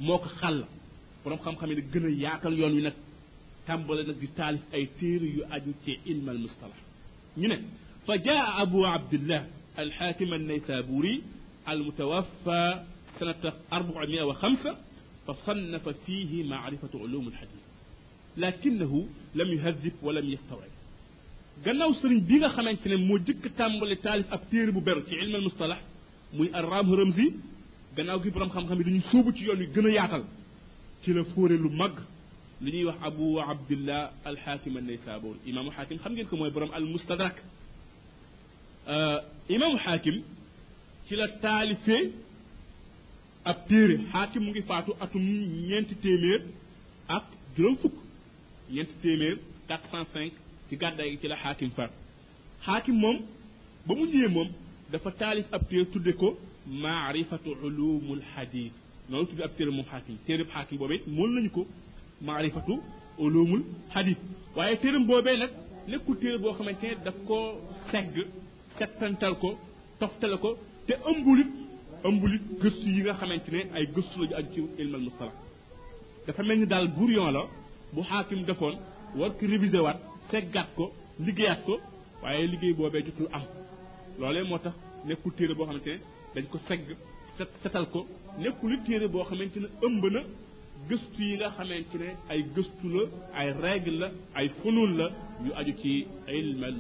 moo 0.07 0.19
ko 0.23 0.29
xàll 0.41 0.59
borom 1.23 1.39
xam-xam 1.45 1.69
yi 1.71 1.77
nag 1.79 1.89
gën 1.93 2.05
a 2.09 2.11
yaatal 2.25 2.55
yoon 2.61 2.75
wi 2.77 2.83
nag 2.87 2.97
tàmbale 3.67 4.03
nag 4.09 4.19
di 4.23 4.29
taalif 4.39 4.65
ay 4.77 4.85
téere 4.99 5.27
yu 5.37 5.43
aju 5.55 5.73
ci 5.85 5.93
ilm 6.13 6.27
al 6.35 6.39
mustalah 6.45 6.81
ñu 7.41 7.47
ne 7.53 7.57
fa 8.07 8.15
jaa 8.27 8.45
abu 8.63 8.79
abdillah 8.97 9.43
al 9.83 9.91
xaakim 9.99 10.31
an 10.37 10.43
naysaburi 10.51 11.15
al 11.71 11.79
mutawaffa 11.87 12.59
sanata 13.19 13.51
405 13.71 14.75
فصنف 15.33 15.89
فيه 15.89 16.45
معرفة 16.45 16.89
علوم 16.95 17.29
الحديث. 17.29 17.65
لكنه 18.37 19.07
لم 19.35 19.49
يهذب 19.53 19.93
ولم 20.03 20.31
يستوعب. 20.31 20.71
غناو 21.67 21.93
سيرن 21.93 22.21
بيغا 22.21 22.49
خامتيني 22.49 22.97
مو 22.97 23.17
ديك 23.17 23.53
تامبالي 23.59 23.97
تالف 23.97 24.33
اب 24.33 24.41
تيري 24.51 24.71
علم 25.17 25.35
المصطلح 25.37 25.81
موي 26.35 26.49
الرام 26.59 26.93
رمزي 26.95 27.33
غناو 27.99 28.21
كي 28.21 28.31
بروم 28.31 28.49
خام 28.49 28.67
خامي 28.67 28.85
دي 28.85 28.91
نيو 28.91 29.03
يوني 29.37 29.67
غنا 29.77 29.91
ياتال 29.91 30.25
تي 31.05 31.13
لا 31.13 31.23
فوري 31.23 31.57
لو 31.57 32.91
ابو 33.03 33.41
عبد 33.41 33.71
الله 33.73 34.11
الحاكم 34.27 34.79
النيسابون 34.79 35.37
امام 35.49 35.71
حاكم 35.71 35.97
خام 35.99 36.13
نين 36.13 36.27
كو 36.27 36.37
موي 36.37 36.51
المستدرك 36.77 37.43
آه 38.89 39.25
امام 39.51 39.77
حاكم 39.79 40.23
تي 41.09 41.17
لا 41.17 41.27
ab 43.45 43.59
téere. 43.69 43.97
Xaakim 44.13 44.43
mu 44.45 44.51
ngi 44.51 44.63
faatu 44.63 44.93
atum 45.01 45.23
ñeenti 45.69 45.95
téeméer 46.05 46.41
ak 47.09 47.25
juróom 47.57 47.77
fukk. 47.83 47.95
Ñeenti 48.71 48.95
téeméer 49.03 49.37
405 49.69 50.33
ci 50.69 50.77
gàddaay 50.77 51.11
gi 51.13 51.19
ci 51.21 51.29
la 51.29 51.37
xaakim 51.43 51.71
faatu 51.77 51.95
xaakim 52.65 52.95
moom 53.03 53.17
ba 53.87 53.93
mu 53.95 54.05
ñëwee 54.13 54.29
moom 54.37 54.49
dafa 54.93 55.11
taalif 55.21 55.47
ab 55.53 55.63
téere 55.69 55.87
tudde 55.93 56.13
ko 56.21 56.29
maarifatu 56.83 57.51
ulumul 57.67 58.21
xadis 58.35 58.73
noonu 59.09 59.27
tudde 59.29 59.43
ab 59.49 59.53
téere 59.57 59.71
moom 59.77 59.87
xaakim 59.93 60.17
téere 60.27 60.45
xaakim 60.53 60.79
boobee 60.79 60.97
it 60.99 61.07
mool 61.17 61.31
nañu 61.35 61.51
ko 61.57 61.63
maarifatu 62.27 62.75
ulumul 63.25 63.63
xadis 63.93 64.17
waaye 64.57 64.77
téeram 64.83 65.05
boobee 65.07 65.37
nag 65.43 65.51
nekkul 65.89 66.17
téere 66.23 66.39
boo 66.43 66.53
xamante 66.57 66.87
ne 66.89 66.97
daf 67.05 67.17
ko 67.29 67.37
segg 67.91 68.15
settantal 68.79 69.35
ko 69.43 69.51
toftale 70.01 70.37
ko 70.45 70.51
te 70.87 70.95
ëmbulit 71.11 71.51
ëmbulit 72.09 72.43
gëstu 72.63 72.89
yi 72.97 73.01
nga 73.03 73.15
xamante 73.21 73.49
ne 73.51 73.61
ay 73.77 73.85
gëstu 73.95 74.17
la 74.21 74.27
ju 74.29 74.35
aju 74.41 74.51
ci 74.77 74.83
ilmal 74.83 75.01
mustala 75.07 75.33
dafa 76.27 76.43
mel 76.43 76.59
ni 76.61 76.67
daal 76.67 76.89
burion 76.89 77.31
la 77.37 77.43
bu 77.93 78.01
xaakim 78.03 78.45
defoon 78.45 78.77
war 79.19 79.31
ko 79.39 79.47
révisé 79.47 79.79
waat 79.87 79.99
seggaat 80.31 80.69
ko 80.77 80.85
liggéeyaat 81.27 81.61
ko 81.67 81.75
waaye 82.23 82.47
liggéey 82.47 82.75
boobee 82.75 83.03
jotul 83.07 83.29
am. 83.33 83.43
Loolee 84.19 84.45
moo 84.49 84.59
tax 84.59 84.75
nekkul 85.07 85.33
téere 85.37 85.55
boo 85.55 85.65
xamante 85.67 85.89
ne 85.95 85.99
dañ 86.35 86.45
ko 86.53 86.59
segg 86.69 86.87
set 87.37 87.49
setal 87.63 87.87
ko. 87.93 88.07
Nekkul 88.39 88.73
téere 88.87 89.07
boo 89.09 89.25
xamante 89.25 89.57
ne 89.61 89.69
ëmb 89.87 90.05
na 90.15 90.21
gëstu 90.89 91.23
yi 91.23 91.37
nga 91.37 91.49
xamante 91.57 91.95
ne 92.03 92.09
ay 92.31 92.41
gëstu 92.55 92.87
la 92.95 93.03
ay 93.39 93.49
règle 93.65 93.99
la 94.01 94.09
ay 94.35 94.49
funul 94.63 94.93
la 94.99 95.07
yu 95.45 95.51
aju 95.61 95.73
ci 95.83 96.07
ilmal 96.29 96.75